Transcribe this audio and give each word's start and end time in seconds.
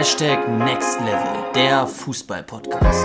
Hashtag 0.00 0.48
Next 0.48 0.98
Level, 1.00 1.52
der 1.54 1.86
Fußball-Podcast. 1.86 3.04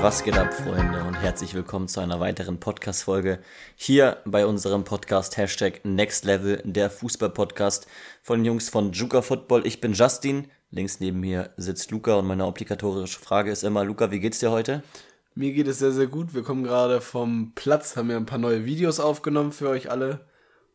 Was 0.00 0.24
geht 0.24 0.38
ab, 0.38 0.54
Freunde, 0.54 1.04
und 1.04 1.12
herzlich 1.16 1.52
willkommen 1.52 1.86
zu 1.86 2.00
einer 2.00 2.18
weiteren 2.18 2.60
Podcast-Folge 2.60 3.40
hier 3.76 4.16
bei 4.24 4.46
unserem 4.46 4.84
Podcast 4.84 5.36
Hashtag 5.36 5.84
Next 5.84 6.24
Level, 6.24 6.62
der 6.64 6.88
Fußball-Podcast 6.88 7.86
von 8.22 8.38
den 8.38 8.46
Jungs 8.46 8.70
von 8.70 8.92
Juka 8.92 9.20
Football. 9.20 9.66
Ich 9.66 9.82
bin 9.82 9.92
Justin, 9.92 10.50
links 10.70 10.98
neben 10.98 11.20
mir 11.20 11.50
sitzt 11.58 11.90
Luca 11.90 12.14
und 12.14 12.26
meine 12.26 12.46
obligatorische 12.46 13.20
Frage 13.20 13.50
ist 13.50 13.64
immer, 13.64 13.84
Luca, 13.84 14.10
wie 14.10 14.20
geht's 14.20 14.38
dir 14.38 14.50
heute? 14.50 14.82
Mir 15.34 15.52
geht 15.52 15.68
es 15.68 15.80
sehr, 15.80 15.92
sehr 15.92 16.06
gut. 16.06 16.32
Wir 16.32 16.42
kommen 16.42 16.64
gerade 16.64 17.02
vom 17.02 17.52
Platz, 17.54 17.96
haben 17.96 18.10
ja 18.10 18.16
ein 18.16 18.24
paar 18.24 18.38
neue 18.38 18.64
Videos 18.64 18.98
aufgenommen 18.98 19.52
für 19.52 19.68
euch 19.68 19.90
alle. 19.90 20.20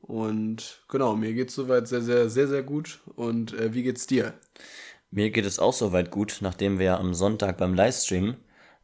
Und 0.07 0.83
genau, 0.87 1.15
mir 1.15 1.33
geht 1.33 1.49
es 1.49 1.55
soweit 1.55 1.87
sehr, 1.87 2.01
sehr, 2.01 2.29
sehr, 2.29 2.47
sehr 2.47 2.61
gut. 2.61 2.99
Und 3.15 3.53
äh, 3.53 3.73
wie 3.73 3.81
geht's 3.81 4.05
dir? 4.05 4.35
Mir 5.09 5.31
geht 5.31 5.45
es 5.45 5.57
auch 5.57 5.73
soweit 5.73 6.11
gut, 6.11 6.37
nachdem 6.41 6.77
wir 6.77 6.99
am 6.99 7.15
Sonntag 7.15 7.57
beim 7.57 7.73
Livestream 7.73 8.35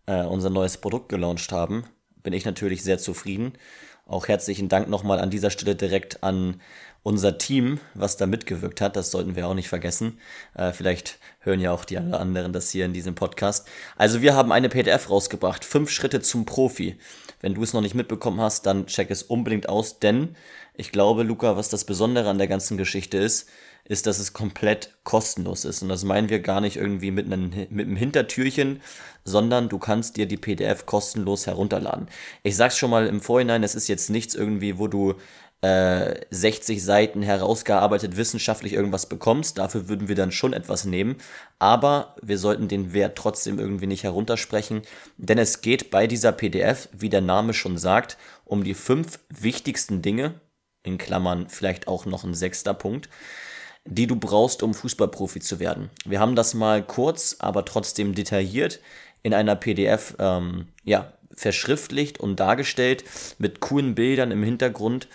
äh, 0.07 0.23
unser 0.23 0.49
neues 0.49 0.77
Produkt 0.77 1.09
gelauncht 1.09 1.51
haben. 1.51 1.83
Bin 2.23 2.33
ich 2.33 2.45
natürlich 2.45 2.83
sehr 2.83 2.97
zufrieden. 2.97 3.53
Auch 4.07 4.27
herzlichen 4.27 4.67
Dank 4.67 4.89
nochmal 4.89 5.19
an 5.19 5.29
dieser 5.29 5.51
Stelle 5.51 5.75
direkt 5.75 6.23
an 6.23 6.59
unser 7.03 7.37
Team, 7.37 7.79
was 7.93 8.17
da 8.17 8.27
mitgewirkt 8.27 8.81
hat. 8.81 8.95
Das 8.95 9.11
sollten 9.11 9.35
wir 9.35 9.47
auch 9.47 9.53
nicht 9.53 9.69
vergessen. 9.69 10.19
Äh, 10.53 10.71
vielleicht 10.71 11.17
hören 11.39 11.59
ja 11.59 11.71
auch 11.71 11.85
die 11.85 11.97
anderen 11.97 12.53
das 12.53 12.69
hier 12.69 12.85
in 12.85 12.93
diesem 12.93 13.15
Podcast. 13.15 13.67
Also 13.97 14.21
wir 14.21 14.35
haben 14.35 14.51
eine 14.51 14.69
PDF 14.69 15.09
rausgebracht. 15.09 15.65
Fünf 15.65 15.89
Schritte 15.89 16.21
zum 16.21 16.45
Profi. 16.45 16.97
Wenn 17.41 17.55
du 17.55 17.63
es 17.63 17.73
noch 17.73 17.81
nicht 17.81 17.95
mitbekommen 17.95 18.39
hast, 18.39 18.67
dann 18.67 18.85
check 18.85 19.09
es 19.09 19.23
unbedingt 19.23 19.67
aus, 19.67 19.97
denn 19.99 20.35
ich 20.75 20.91
glaube, 20.91 21.23
Luca, 21.23 21.57
was 21.57 21.69
das 21.69 21.85
Besondere 21.85 22.29
an 22.29 22.37
der 22.37 22.47
ganzen 22.47 22.77
Geschichte 22.77 23.17
ist, 23.17 23.49
ist, 23.83 24.05
dass 24.05 24.19
es 24.19 24.33
komplett 24.33 24.95
kostenlos 25.03 25.65
ist. 25.65 25.81
Und 25.81 25.89
das 25.89 26.03
meinen 26.03 26.29
wir 26.29 26.39
gar 26.39 26.61
nicht 26.61 26.77
irgendwie 26.77 27.11
mit 27.11 27.25
einem, 27.25 27.49
mit 27.69 27.87
einem 27.87 27.95
Hintertürchen, 27.95 28.81
sondern 29.25 29.69
du 29.69 29.79
kannst 29.79 30.17
dir 30.17 30.27
die 30.27 30.37
PDF 30.37 30.85
kostenlos 30.85 31.47
herunterladen. 31.47 32.07
Ich 32.43 32.55
sag's 32.55 32.77
schon 32.77 32.91
mal 32.91 33.07
im 33.07 33.21
Vorhinein, 33.21 33.63
es 33.63 33.75
ist 33.75 33.87
jetzt 33.87 34.09
nichts 34.09 34.35
irgendwie, 34.35 34.77
wo 34.77 34.87
du 34.87 35.15
äh, 35.61 36.15
60 36.31 36.83
Seiten 36.83 37.21
herausgearbeitet 37.21 38.17
wissenschaftlich 38.17 38.73
irgendwas 38.73 39.07
bekommst. 39.07 39.57
Dafür 39.57 39.87
würden 39.87 40.07
wir 40.07 40.15
dann 40.15 40.31
schon 40.31 40.53
etwas 40.53 40.85
nehmen. 40.85 41.17
Aber 41.59 42.15
wir 42.21 42.37
sollten 42.37 42.67
den 42.67 42.93
Wert 42.93 43.15
trotzdem 43.17 43.59
irgendwie 43.59 43.87
nicht 43.87 44.03
heruntersprechen, 44.03 44.81
denn 45.17 45.37
es 45.37 45.61
geht 45.61 45.91
bei 45.91 46.07
dieser 46.07 46.31
PDF, 46.31 46.89
wie 46.91 47.09
der 47.09 47.21
Name 47.21 47.53
schon 47.53 47.77
sagt, 47.77 48.17
um 48.43 48.63
die 48.63 48.73
fünf 48.73 49.19
wichtigsten 49.29 50.01
Dinge, 50.01 50.35
in 50.83 50.97
Klammern 50.97 51.47
vielleicht 51.47 51.87
auch 51.87 52.05
noch 52.07 52.23
ein 52.23 52.33
sechster 52.33 52.73
Punkt, 52.73 53.07
die 53.85 54.07
du 54.07 54.15
brauchst, 54.15 54.63
um 54.63 54.73
Fußballprofi 54.73 55.39
zu 55.41 55.59
werden. 55.59 55.91
Wir 56.05 56.19
haben 56.19 56.35
das 56.35 56.55
mal 56.55 56.83
kurz, 56.83 57.35
aber 57.37 57.65
trotzdem 57.65 58.15
detailliert 58.15 58.79
in 59.21 59.35
einer 59.35 59.55
PDF 59.55 60.15
ähm, 60.17 60.69
ja, 60.83 61.13
verschriftlicht 61.35 62.19
und 62.19 62.39
dargestellt 62.39 63.03
mit 63.37 63.59
coolen 63.59 63.93
Bildern 63.93 64.31
im 64.31 64.41
Hintergrund 64.43 65.07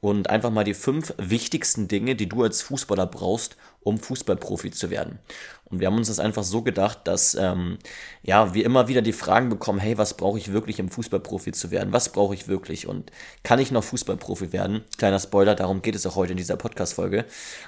und 0.00 0.30
einfach 0.30 0.50
mal 0.50 0.64
die 0.64 0.74
fünf 0.74 1.14
wichtigsten 1.18 1.88
Dinge, 1.88 2.16
die 2.16 2.28
du 2.28 2.42
als 2.42 2.62
Fußballer 2.62 3.06
brauchst, 3.06 3.56
um 3.80 3.98
Fußballprofi 3.98 4.70
zu 4.70 4.90
werden. 4.90 5.18
Und 5.64 5.80
wir 5.80 5.86
haben 5.86 5.96
uns 5.96 6.08
das 6.08 6.18
einfach 6.18 6.42
so 6.42 6.62
gedacht, 6.62 7.00
dass 7.04 7.34
ähm, 7.34 7.78
ja 8.22 8.54
wir 8.54 8.64
immer 8.64 8.88
wieder 8.88 9.02
die 9.02 9.12
Fragen 9.12 9.48
bekommen: 9.48 9.78
Hey, 9.78 9.98
was 9.98 10.16
brauche 10.16 10.38
ich 10.38 10.52
wirklich, 10.52 10.80
um 10.80 10.88
Fußballprofi 10.88 11.52
zu 11.52 11.70
werden? 11.70 11.92
Was 11.92 12.10
brauche 12.12 12.34
ich 12.34 12.48
wirklich? 12.48 12.86
Und 12.86 13.12
kann 13.42 13.58
ich 13.58 13.70
noch 13.70 13.84
Fußballprofi 13.84 14.52
werden? 14.52 14.84
Kleiner 14.98 15.20
Spoiler, 15.20 15.54
darum 15.54 15.82
geht 15.82 15.94
es 15.94 16.06
auch 16.06 16.16
heute 16.16 16.32
in 16.32 16.38
dieser 16.38 16.56
Podcast-Folge. 16.56 17.24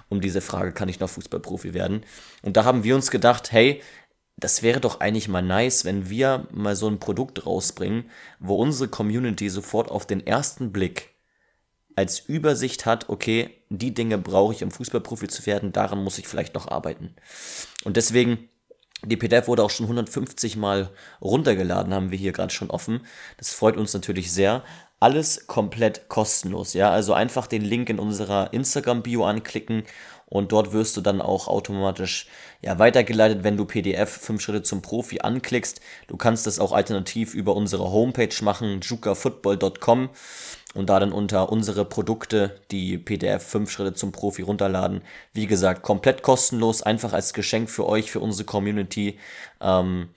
Um 0.08 0.20
diese 0.20 0.40
Frage: 0.40 0.72
Kann 0.72 0.88
ich 0.88 1.00
noch 1.00 1.10
Fußballprofi 1.10 1.74
werden? 1.74 2.04
Und 2.42 2.56
da 2.56 2.64
haben 2.64 2.82
wir 2.82 2.94
uns 2.94 3.10
gedacht: 3.10 3.52
Hey, 3.52 3.80
das 4.36 4.62
wäre 4.62 4.80
doch 4.80 5.00
eigentlich 5.00 5.28
mal 5.28 5.42
nice, 5.42 5.84
wenn 5.84 6.10
wir 6.10 6.48
mal 6.50 6.74
so 6.74 6.88
ein 6.88 6.98
Produkt 6.98 7.46
rausbringen, 7.46 8.10
wo 8.40 8.56
unsere 8.56 8.88
Community 8.88 9.48
sofort 9.48 9.90
auf 9.90 10.06
den 10.06 10.26
ersten 10.26 10.72
Blick 10.72 11.11
als 11.96 12.20
Übersicht 12.20 12.86
hat, 12.86 13.08
okay, 13.08 13.50
die 13.68 13.94
Dinge 13.94 14.18
brauche 14.18 14.52
ich, 14.54 14.62
um 14.62 14.70
Fußballprofi 14.70 15.28
zu 15.28 15.46
werden, 15.46 15.72
daran 15.72 16.02
muss 16.02 16.18
ich 16.18 16.28
vielleicht 16.28 16.54
noch 16.54 16.68
arbeiten. 16.68 17.14
Und 17.84 17.96
deswegen, 17.96 18.48
die 19.04 19.16
PDF 19.16 19.48
wurde 19.48 19.64
auch 19.64 19.70
schon 19.70 19.86
150 19.86 20.56
Mal 20.56 20.90
runtergeladen, 21.20 21.92
haben 21.92 22.10
wir 22.10 22.18
hier 22.18 22.32
gerade 22.32 22.52
schon 22.52 22.70
offen. 22.70 23.00
Das 23.38 23.52
freut 23.52 23.76
uns 23.76 23.92
natürlich 23.94 24.32
sehr. 24.32 24.62
Alles 25.00 25.48
komplett 25.48 26.08
kostenlos, 26.08 26.74
ja. 26.74 26.90
Also 26.90 27.12
einfach 27.12 27.48
den 27.48 27.62
Link 27.62 27.88
in 27.88 27.98
unserer 27.98 28.52
Instagram-Bio 28.52 29.24
anklicken 29.24 29.82
und 30.32 30.50
dort 30.52 30.72
wirst 30.72 30.96
du 30.96 31.02
dann 31.02 31.20
auch 31.20 31.46
automatisch 31.46 32.26
ja, 32.62 32.78
weitergeleitet, 32.78 33.44
wenn 33.44 33.58
du 33.58 33.66
PDF 33.66 34.08
5 34.08 34.40
Schritte 34.40 34.62
zum 34.62 34.80
Profi 34.80 35.20
anklickst. 35.20 35.82
Du 36.06 36.16
kannst 36.16 36.46
das 36.46 36.58
auch 36.58 36.72
alternativ 36.72 37.34
über 37.34 37.54
unsere 37.54 37.90
Homepage 37.90 38.34
machen, 38.40 38.80
jukafootball.com 38.80 40.08
und 40.74 40.88
da 40.88 40.98
dann 40.98 41.12
unter 41.12 41.50
unsere 41.50 41.84
Produkte 41.84 42.60
die 42.70 42.98
PDF 42.98 43.42
5 43.46 43.70
Schritte 43.70 43.94
zum 43.94 44.12
Profi 44.12 44.42
runterladen. 44.42 45.02
Wie 45.32 45.46
gesagt, 45.46 45.82
komplett 45.82 46.22
kostenlos, 46.22 46.82
einfach 46.82 47.12
als 47.12 47.34
Geschenk 47.34 47.70
für 47.70 47.86
euch, 47.86 48.10
für 48.10 48.20
unsere 48.20 48.44
Community. 48.44 49.18
Ähm, 49.60 50.08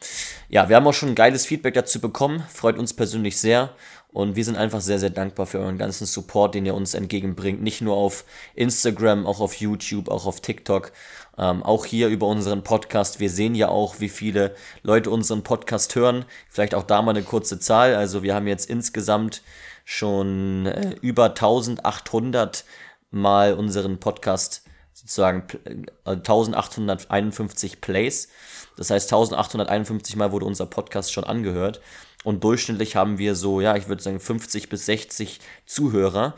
ja, 0.49 0.69
wir 0.69 0.75
haben 0.75 0.87
auch 0.87 0.93
schon 0.93 1.09
ein 1.09 1.15
geiles 1.15 1.45
Feedback 1.45 1.73
dazu 1.73 1.99
bekommen, 1.99 2.43
freut 2.49 2.77
uns 2.77 2.93
persönlich 2.93 3.37
sehr. 3.37 3.71
Und 4.15 4.37
wir 4.37 4.45
sind 4.45 4.55
einfach 4.55 4.79
sehr, 4.79 4.97
sehr 4.97 5.09
dankbar 5.09 5.45
für 5.45 5.59
euren 5.59 5.77
ganzen 5.77 6.05
Support, 6.05 6.55
den 6.55 6.65
ihr 6.65 6.73
uns 6.73 6.93
entgegenbringt. 6.93 7.61
Nicht 7.61 7.81
nur 7.81 7.97
auf 7.97 8.23
Instagram, 8.55 9.27
auch 9.27 9.41
auf 9.41 9.55
YouTube, 9.55 10.07
auch 10.07 10.25
auf 10.25 10.39
TikTok. 10.39 10.93
Ähm, 11.37 11.61
auch 11.63 11.83
hier 11.83 12.07
über 12.07 12.25
unseren 12.27 12.63
Podcast. 12.63 13.19
Wir 13.19 13.29
sehen 13.29 13.55
ja 13.55 13.67
auch, 13.67 13.99
wie 13.99 14.07
viele 14.07 14.55
Leute 14.83 15.09
unseren 15.09 15.43
Podcast 15.43 15.95
hören. 15.95 16.23
Vielleicht 16.47 16.75
auch 16.75 16.83
da 16.83 17.01
mal 17.01 17.11
eine 17.11 17.23
kurze 17.23 17.59
Zahl. 17.59 17.93
Also 17.93 18.23
wir 18.23 18.33
haben 18.33 18.47
jetzt 18.47 18.69
insgesamt 18.69 19.41
schon 19.85 20.65
äh, 20.65 20.95
über 21.01 21.25
1800 21.25 22.65
Mal 23.11 23.53
unseren 23.53 23.99
Podcast 23.99 24.63
sozusagen 24.91 25.45
äh, 25.63 26.09
1851 26.09 27.79
Plays. 27.79 28.27
Das 28.75 28.89
heißt, 28.89 29.07
1851 29.07 30.17
Mal 30.17 30.33
wurde 30.33 30.45
unser 30.45 30.65
Podcast 30.65 31.13
schon 31.13 31.23
angehört. 31.23 31.79
Und 32.25 32.43
durchschnittlich 32.43 32.95
haben 32.95 33.19
wir 33.19 33.35
so, 33.35 33.61
ja, 33.61 33.77
ich 33.77 33.87
würde 33.87 34.01
sagen 34.01 34.19
50 34.19 34.67
bis 34.67 34.87
60 34.87 35.39
Zuhörer. 35.67 36.33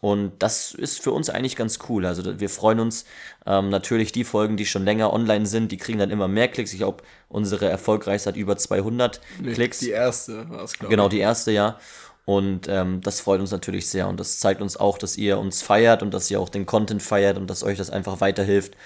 Und 0.00 0.32
das 0.38 0.72
ist 0.72 1.02
für 1.02 1.12
uns 1.12 1.30
eigentlich 1.30 1.56
ganz 1.56 1.78
cool. 1.88 2.06
Also 2.06 2.38
wir 2.40 2.48
freuen 2.48 2.80
uns 2.80 3.04
ähm, 3.44 3.68
natürlich 3.68 4.12
die 4.12 4.24
Folgen, 4.24 4.56
die 4.56 4.66
schon 4.66 4.84
länger 4.84 5.12
online 5.12 5.46
sind, 5.46 5.72
die 5.72 5.76
kriegen 5.76 5.98
dann 5.98 6.10
immer 6.10 6.28
mehr 6.28 6.48
Klicks. 6.48 6.72
Ich 6.72 6.78
glaube, 6.78 7.02
unsere 7.28 7.68
erfolgreichste 7.68 8.30
hat 8.30 8.36
über 8.36 8.56
200 8.56 9.20
nee, 9.40 9.52
Klicks. 9.52 9.78
Die 9.78 9.90
erste 9.90 10.48
war 10.48 10.64
es, 10.64 10.78
glaube 10.78 10.90
Genau, 10.90 11.08
die 11.08 11.18
erste, 11.18 11.50
ja. 11.52 11.78
Und 12.26 12.66
ähm, 12.68 13.00
das 13.02 13.20
freut 13.20 13.40
uns 13.40 13.52
natürlich 13.52 13.88
sehr 13.88 14.08
und 14.08 14.18
das 14.18 14.40
zeigt 14.40 14.60
uns 14.60 14.76
auch, 14.76 14.98
dass 14.98 15.16
ihr 15.16 15.38
uns 15.38 15.62
feiert 15.62 16.02
und 16.02 16.12
dass 16.12 16.28
ihr 16.28 16.40
auch 16.40 16.48
den 16.48 16.66
Content 16.66 17.00
feiert 17.00 17.38
und 17.38 17.48
dass 17.48 17.62
euch 17.62 17.78
das 17.78 17.88
einfach 17.88 18.20
weiterhilft. 18.20 18.76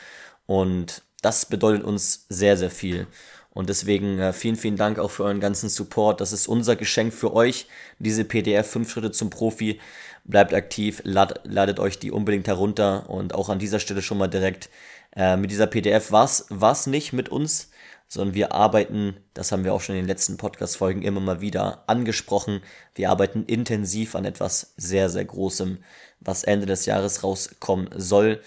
Und 0.44 1.02
das 1.22 1.46
bedeutet 1.46 1.82
uns 1.82 2.26
sehr, 2.28 2.58
sehr 2.58 2.70
viel. 2.70 3.06
Und 3.52 3.70
deswegen 3.70 4.18
äh, 4.18 4.34
vielen, 4.34 4.56
vielen 4.56 4.76
Dank 4.76 4.98
auch 4.98 5.10
für 5.10 5.24
euren 5.24 5.40
ganzen 5.40 5.70
Support. 5.70 6.20
Das 6.20 6.32
ist 6.32 6.48
unser 6.48 6.76
Geschenk 6.76 7.14
für 7.14 7.32
euch, 7.32 7.66
diese 7.98 8.24
PDF 8.24 8.70
5 8.70 8.90
Schritte 8.90 9.10
zum 9.10 9.30
Profi. 9.30 9.80
Bleibt 10.24 10.52
aktiv, 10.52 11.00
lad, 11.04 11.40
ladet 11.44 11.80
euch 11.80 11.98
die 11.98 12.12
unbedingt 12.12 12.46
herunter 12.46 13.08
und 13.08 13.34
auch 13.34 13.48
an 13.48 13.58
dieser 13.58 13.80
Stelle 13.80 14.02
schon 14.02 14.18
mal 14.18 14.28
direkt 14.28 14.68
äh, 15.16 15.36
mit 15.36 15.50
dieser 15.50 15.66
PDF 15.66 16.12
war 16.12 16.24
es 16.24 16.86
nicht 16.86 17.12
mit 17.12 17.28
uns, 17.30 17.69
sondern 18.10 18.34
wir 18.34 18.52
arbeiten, 18.52 19.16
das 19.34 19.52
haben 19.52 19.62
wir 19.62 19.72
auch 19.72 19.80
schon 19.80 19.94
in 19.94 20.02
den 20.02 20.08
letzten 20.08 20.36
Podcast-Folgen 20.36 21.02
immer 21.02 21.20
mal 21.20 21.40
wieder 21.40 21.84
angesprochen, 21.86 22.60
wir 22.96 23.08
arbeiten 23.08 23.44
intensiv 23.44 24.16
an 24.16 24.24
etwas 24.24 24.74
sehr, 24.76 25.08
sehr 25.08 25.24
Großem, 25.24 25.78
was 26.18 26.42
Ende 26.42 26.66
des 26.66 26.86
Jahres 26.86 27.22
rauskommen 27.22 27.88
soll. 27.96 28.42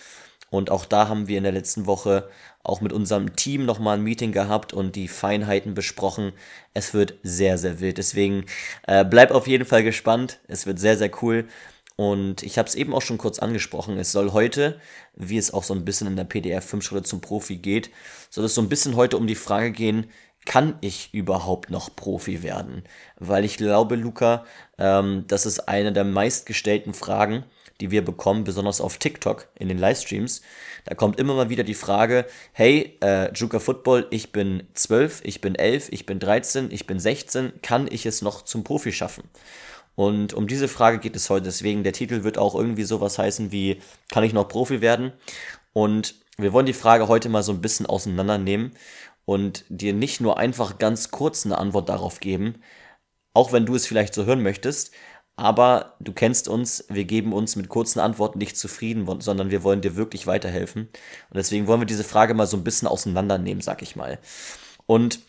Und 0.50 0.70
auch 0.70 0.86
da 0.86 1.08
haben 1.08 1.28
wir 1.28 1.38
in 1.38 1.46
der 1.46 1.54
letzten 1.54 1.88
Woche 1.88 2.30
auch 2.62 2.82
mit 2.82 2.94
unserem 2.94 3.36
Team 3.36 3.66
nochmal 3.66 3.98
ein 3.98 4.04
Meeting 4.04 4.34
gehabt 4.34 4.74
und 4.74 4.96
die 4.96 5.08
Feinheiten 5.08 5.74
besprochen. 5.74 6.34
Es 6.74 6.94
wird 6.94 7.16
sehr, 7.24 7.58
sehr 7.58 7.80
wild. 7.80 7.98
Deswegen 7.98 8.46
äh, 8.86 9.04
bleib 9.04 9.32
auf 9.32 9.48
jeden 9.48 9.66
Fall 9.66 9.84
gespannt. 9.84 10.40
Es 10.48 10.68
wird 10.68 10.78
sehr, 10.78 10.98
sehr 10.98 11.10
cool. 11.24 11.48
Und 12.04 12.44
ich 12.44 12.58
habe 12.58 12.68
es 12.68 12.76
eben 12.76 12.94
auch 12.94 13.02
schon 13.02 13.18
kurz 13.18 13.40
angesprochen. 13.40 13.98
Es 13.98 14.12
soll 14.12 14.34
heute, 14.34 14.78
wie 15.16 15.38
es 15.38 15.54
auch 15.54 15.64
so 15.64 15.74
ein 15.74 15.86
bisschen 15.86 16.08
in 16.08 16.18
der 16.18 16.26
PDF 16.26 16.66
5 16.66 16.84
Schritte 16.84 17.04
zum 17.04 17.22
Profi 17.22 17.56
geht, 17.58 17.92
soll 18.30 18.44
es 18.44 18.56
so 18.56 18.62
ein 18.62 18.68
bisschen 18.68 18.98
heute 18.98 19.16
um 19.16 19.26
die 19.26 19.36
Frage 19.36 19.72
gehen, 19.72 20.08
kann 20.46 20.78
ich 20.82 21.14
überhaupt 21.14 21.70
noch 21.70 21.96
Profi 21.96 22.44
werden? 22.44 22.84
Weil 23.18 23.46
ich 23.46 23.56
glaube, 23.56 23.96
Luca, 23.96 24.44
ähm, 24.78 25.24
das 25.30 25.46
ist 25.46 25.70
eine 25.70 25.94
der 25.94 26.04
meistgestellten 26.04 26.94
Fragen, 26.94 27.46
die 27.80 27.90
wir 27.90 28.04
bekommen, 28.04 28.44
besonders 28.44 28.82
auf 28.82 28.98
TikTok 28.98 29.48
in 29.56 29.70
den 29.70 29.78
Livestreams. 29.78 30.42
Da 30.84 30.96
kommt 30.96 31.18
immer 31.18 31.36
mal 31.36 31.50
wieder 31.50 31.64
die 31.64 31.74
Frage, 31.74 32.26
hey, 32.52 32.98
äh, 33.02 33.32
Juka 33.32 33.60
Football, 33.60 34.08
ich 34.10 34.34
bin 34.34 34.68
12, 34.74 35.22
ich 35.24 35.40
bin 35.40 35.56
11, 35.56 35.88
ich 35.94 36.06
bin 36.06 36.20
13, 36.20 36.70
ich 36.70 36.86
bin 36.86 37.00
16, 37.00 37.54
kann 37.62 37.88
ich 37.90 38.06
es 38.06 38.22
noch 38.22 38.42
zum 38.42 38.66
Profi 38.66 38.92
schaffen? 38.92 39.24
Und 39.96 40.34
um 40.34 40.48
diese 40.48 40.68
Frage 40.68 41.00
geht 41.00 41.16
es 41.16 41.30
heute. 41.30 41.46
Deswegen, 41.46 41.84
der 41.84 41.94
Titel 41.94 42.24
wird 42.24 42.38
auch 42.38 42.56
irgendwie 42.56 42.84
sowas 42.84 43.18
heißen 43.18 43.52
wie, 43.52 43.82
kann 44.10 44.24
ich 44.24 44.34
noch 44.34 44.48
Profi 44.48 44.82
werden? 44.82 45.14
Und 45.74 46.16
wir 46.38 46.54
wollen 46.54 46.66
die 46.66 46.74
Frage 46.74 47.08
heute 47.08 47.30
mal 47.30 47.44
so 47.44 47.52
ein 47.52 47.62
bisschen 47.62 47.86
auseinandernehmen 47.86 48.72
und 49.26 49.66
dir 49.70 49.94
nicht 49.94 50.20
nur 50.22 50.38
einfach 50.38 50.80
ganz 50.80 51.12
kurz 51.12 51.46
eine 51.46 51.58
Antwort 51.58 51.90
darauf 51.90 52.20
geben, 52.20 52.56
auch 53.34 53.52
wenn 53.52 53.66
du 53.66 53.76
es 53.76 53.88
vielleicht 53.88 54.14
so 54.14 54.26
hören 54.26 54.44
möchtest, 54.44 54.92
aber 55.36 55.96
du 56.00 56.14
kennst 56.14 56.48
uns, 56.48 56.86
wir 56.90 57.06
geben 57.06 57.34
uns 57.34 57.56
mit 57.56 57.70
kurzen 57.70 58.00
Antworten 58.00 58.38
nicht 58.38 58.58
zufrieden, 58.58 59.08
sondern 59.22 59.50
wir 59.50 59.64
wollen 59.64 59.82
dir 59.82 59.96
wirklich 59.96 60.28
weiterhelfen. 60.28 60.84
Und 60.84 61.38
deswegen 61.38 61.66
wollen 61.66 61.82
wir 61.82 61.88
diese 61.88 62.04
Frage 62.04 62.36
mal 62.36 62.46
so 62.46 62.58
ein 62.58 62.64
bisschen 62.64 62.88
auseinandernehmen, 62.88 63.62
sag 63.62 63.82
ich 63.82 63.96
mal. 63.96 64.20
Und 64.86 65.22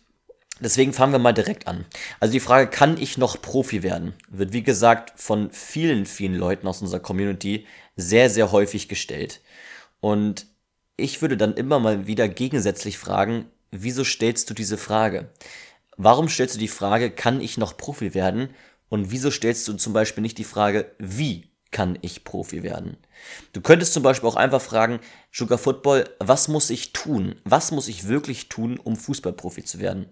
deswegen 0.61 0.93
fangen 0.93 1.13
wir 1.13 1.19
mal 1.19 1.33
direkt 1.33 1.67
an. 1.67 1.85
Also 2.21 2.33
die 2.33 2.41
Frage, 2.41 2.69
kann 2.69 2.97
ich 2.97 3.19
noch 3.19 3.41
Profi 3.41 3.83
werden, 3.83 4.15
wird 4.29 4.53
wie 4.53 4.63
gesagt 4.63 5.13
von 5.17 5.51
vielen, 5.51 6.07
vielen 6.07 6.35
Leuten 6.35 6.67
aus 6.67 6.81
unserer 6.81 7.01
Community 7.01 7.67
sehr, 7.97 8.31
sehr 8.31 8.53
häufig 8.53 8.89
gestellt. 8.89 9.41
Und 10.01 10.47
ich 10.97 11.23
würde 11.23 11.37
dann 11.37 11.55
immer 11.55 11.81
mal 11.81 12.07
wieder 12.07 12.29
gegensätzlich 12.29 12.99
fragen, 12.99 13.47
wieso 13.71 14.05
stellst 14.05 14.49
du 14.51 14.55
diese 14.55 14.79
Frage? 14.79 15.31
Warum 15.97 16.29
stellst 16.29 16.57
du 16.57 16.59
die 16.59 16.69
Frage, 16.69 17.11
kann 17.11 17.41
ich 17.41 17.59
noch 17.59 17.77
Profi 17.77 18.15
werden? 18.15 18.51
Und 18.89 19.11
wieso 19.11 19.31
stellst 19.31 19.67
du 19.67 19.75
zum 19.75 19.93
Beispiel 19.93 20.23
nicht 20.23 20.39
die 20.39 20.45
Frage, 20.45 20.93
wie 20.99 21.49
kann 21.71 21.99
ich 22.03 22.23
Profi 22.23 22.63
werden? 22.63 22.97
Du 23.53 23.61
könntest 23.61 23.93
zum 23.93 24.03
Beispiel 24.03 24.29
auch 24.29 24.37
einfach 24.37 24.61
fragen, 24.61 25.01
Sugar 25.33 25.59
Football, 25.59 26.09
was 26.21 26.47
muss 26.49 26.71
ich 26.71 26.93
tun? 26.93 27.35
Was 27.45 27.73
muss 27.73 27.89
ich 27.89 28.07
wirklich 28.07 28.49
tun, 28.49 28.79
um 28.79 28.97
Fußballprofi 28.97 29.65
zu 29.65 29.81
werden? 29.81 30.07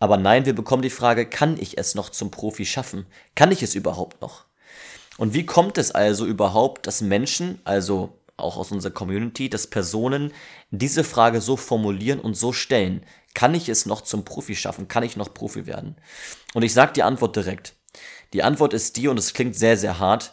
Aber 0.00 0.16
nein, 0.16 0.46
wir 0.46 0.54
bekommen 0.54 0.82
die 0.82 0.90
Frage, 0.90 1.26
kann 1.26 1.56
ich 1.60 1.78
es 1.78 1.94
noch 1.94 2.08
zum 2.08 2.30
Profi 2.30 2.66
schaffen? 2.66 3.06
Kann 3.36 3.52
ich 3.52 3.62
es 3.62 3.74
überhaupt 3.74 4.20
noch? 4.20 4.46
Und 5.18 5.34
wie 5.34 5.44
kommt 5.44 5.76
es 5.76 5.92
also 5.92 6.24
überhaupt, 6.24 6.86
dass 6.86 7.02
Menschen, 7.02 7.60
also 7.64 8.18
auch 8.38 8.56
aus 8.56 8.72
unserer 8.72 8.92
Community, 8.92 9.50
dass 9.50 9.66
Personen 9.66 10.32
diese 10.70 11.04
Frage 11.04 11.42
so 11.42 11.56
formulieren 11.56 12.18
und 12.18 12.34
so 12.34 12.54
stellen? 12.54 13.04
Kann 13.34 13.54
ich 13.54 13.68
es 13.68 13.84
noch 13.84 14.00
zum 14.00 14.24
Profi 14.24 14.56
schaffen? 14.56 14.88
Kann 14.88 15.02
ich 15.02 15.16
noch 15.16 15.34
Profi 15.34 15.66
werden? 15.66 15.96
Und 16.54 16.62
ich 16.62 16.72
sage 16.72 16.94
die 16.94 17.02
Antwort 17.02 17.36
direkt. 17.36 17.74
Die 18.32 18.42
Antwort 18.42 18.72
ist 18.72 18.96
die, 18.96 19.08
und 19.08 19.18
es 19.18 19.34
klingt 19.34 19.54
sehr, 19.54 19.76
sehr 19.76 19.98
hart, 19.98 20.32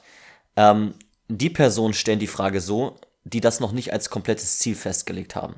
ähm, 0.56 0.94
die 1.28 1.50
Personen 1.50 1.94
stellen 1.94 2.20
die 2.20 2.28
Frage 2.28 2.62
so, 2.62 2.96
die 3.26 3.42
das 3.42 3.60
noch 3.60 3.74
nicht 3.74 3.92
als 3.92 4.10
komplettes 4.10 4.60
Ziel 4.60 4.76
festgelegt 4.76 5.36
haben. 5.36 5.56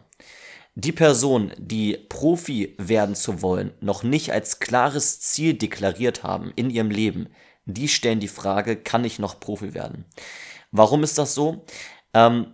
Die 0.81 0.93
Personen, 0.93 1.51
die 1.57 1.97
Profi 1.97 2.73
werden 2.77 3.13
zu 3.13 3.41
wollen, 3.41 3.73
noch 3.81 4.03
nicht 4.03 4.31
als 4.31 4.59
klares 4.59 5.19
Ziel 5.19 5.55
deklariert 5.55 6.23
haben 6.23 6.53
in 6.55 6.69
ihrem 6.69 6.89
Leben, 6.89 7.27
die 7.65 7.89
stellen 7.89 8.21
die 8.21 8.29
Frage, 8.29 8.77
kann 8.77 9.03
ich 9.03 9.19
noch 9.19 9.41
Profi 9.41 9.73
werden? 9.73 10.05
Warum 10.71 11.03
ist 11.03 11.17
das 11.17 11.35
so? 11.35 11.65
Ähm, 12.13 12.53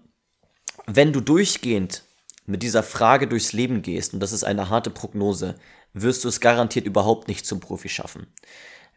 wenn 0.88 1.13
du 1.13 1.22
durchgehend 1.22 2.01
mit 2.48 2.63
dieser 2.63 2.81
Frage 2.81 3.27
durchs 3.27 3.54
Leben 3.54 3.83
gehst, 3.83 4.16
und 4.16 4.22
das 4.22 4.31
ist 4.31 4.44
eine 4.44 4.72
harte 4.72 4.89
Prognose, 4.89 5.54
wirst 5.94 6.24
du 6.24 6.27
es 6.27 6.39
garantiert 6.39 6.88
überhaupt 6.88 7.27
nicht 7.27 7.45
zum 7.45 7.60
Profi 7.60 7.89
schaffen. 7.89 8.25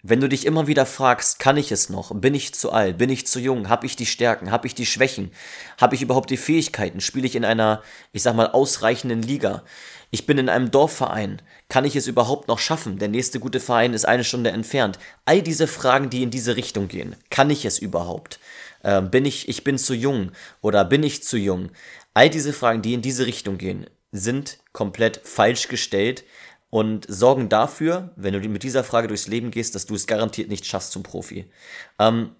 Wenn 0.02 0.20
du 0.20 0.28
dich 0.28 0.46
immer 0.46 0.68
wieder 0.68 0.86
fragst, 0.86 1.40
kann 1.40 1.56
ich 1.56 1.72
es 1.72 1.88
noch? 1.88 2.14
Bin 2.14 2.32
ich 2.32 2.54
zu 2.54 2.70
alt? 2.70 2.98
Bin 2.98 3.10
ich 3.10 3.26
zu 3.26 3.40
jung? 3.40 3.68
Habe 3.68 3.84
ich 3.84 3.96
die 3.96 4.06
Stärken? 4.06 4.52
Habe 4.52 4.68
ich 4.68 4.76
die 4.76 4.86
Schwächen? 4.86 5.32
Habe 5.76 5.96
ich 5.96 6.02
überhaupt 6.02 6.30
die 6.30 6.36
Fähigkeiten? 6.36 7.00
Spiele 7.00 7.26
ich 7.26 7.34
in 7.34 7.44
einer, 7.44 7.82
ich 8.12 8.22
sag 8.22 8.36
mal, 8.36 8.46
ausreichenden 8.46 9.22
Liga? 9.22 9.64
Ich 10.12 10.24
bin 10.24 10.38
in 10.38 10.48
einem 10.48 10.70
Dorfverein. 10.70 11.42
Kann 11.68 11.84
ich 11.84 11.96
es 11.96 12.06
überhaupt 12.06 12.46
noch 12.46 12.60
schaffen? 12.60 13.00
Der 13.00 13.08
nächste 13.08 13.40
gute 13.40 13.58
Verein 13.58 13.92
ist 13.92 14.06
eine 14.06 14.22
Stunde 14.22 14.50
entfernt. 14.50 15.00
All 15.24 15.42
diese 15.42 15.66
Fragen, 15.66 16.10
die 16.10 16.22
in 16.22 16.30
diese 16.30 16.54
Richtung 16.54 16.86
gehen. 16.86 17.16
Kann 17.28 17.50
ich 17.50 17.64
es 17.64 17.80
überhaupt? 17.80 18.38
Äh, 18.84 19.02
bin 19.02 19.24
ich, 19.24 19.48
ich 19.48 19.64
bin 19.64 19.78
zu 19.78 19.94
jung 19.94 20.30
oder 20.60 20.84
bin 20.84 21.02
ich 21.02 21.24
zu 21.24 21.36
jung? 21.36 21.70
All 22.14 22.30
diese 22.30 22.52
Fragen, 22.52 22.82
die 22.82 22.94
in 22.94 23.02
diese 23.02 23.26
Richtung 23.26 23.58
gehen, 23.58 23.86
sind 24.12 24.58
komplett 24.72 25.20
falsch 25.24 25.68
gestellt 25.68 26.24
und 26.70 27.06
sorgen 27.08 27.48
dafür, 27.48 28.10
wenn 28.16 28.34
du 28.34 28.48
mit 28.48 28.62
dieser 28.62 28.84
Frage 28.84 29.08
durchs 29.08 29.26
Leben 29.26 29.50
gehst, 29.50 29.74
dass 29.74 29.86
du 29.86 29.94
es 29.94 30.06
garantiert 30.06 30.50
nicht 30.50 30.66
schaffst 30.66 30.92
zum 30.92 31.02
Profi. 31.02 31.50
Ähm, 31.98 32.34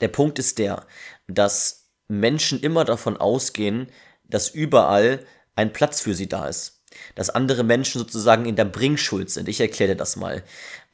der 0.00 0.08
Punkt 0.08 0.38
ist 0.38 0.58
der, 0.58 0.86
dass 1.26 1.88
Menschen 2.08 2.60
immer 2.60 2.84
davon 2.84 3.16
ausgehen, 3.16 3.88
dass 4.24 4.48
überall 4.48 5.24
ein 5.54 5.72
Platz 5.72 6.00
für 6.00 6.14
sie 6.14 6.28
da 6.28 6.46
ist. 6.46 6.82
Dass 7.14 7.30
andere 7.30 7.64
Menschen 7.64 7.98
sozusagen 7.98 8.46
in 8.46 8.56
der 8.56 8.64
Bringschuld 8.64 9.30
sind. 9.30 9.48
Ich 9.48 9.60
erkläre 9.60 9.92
dir 9.92 9.96
das 9.96 10.16
mal. 10.16 10.42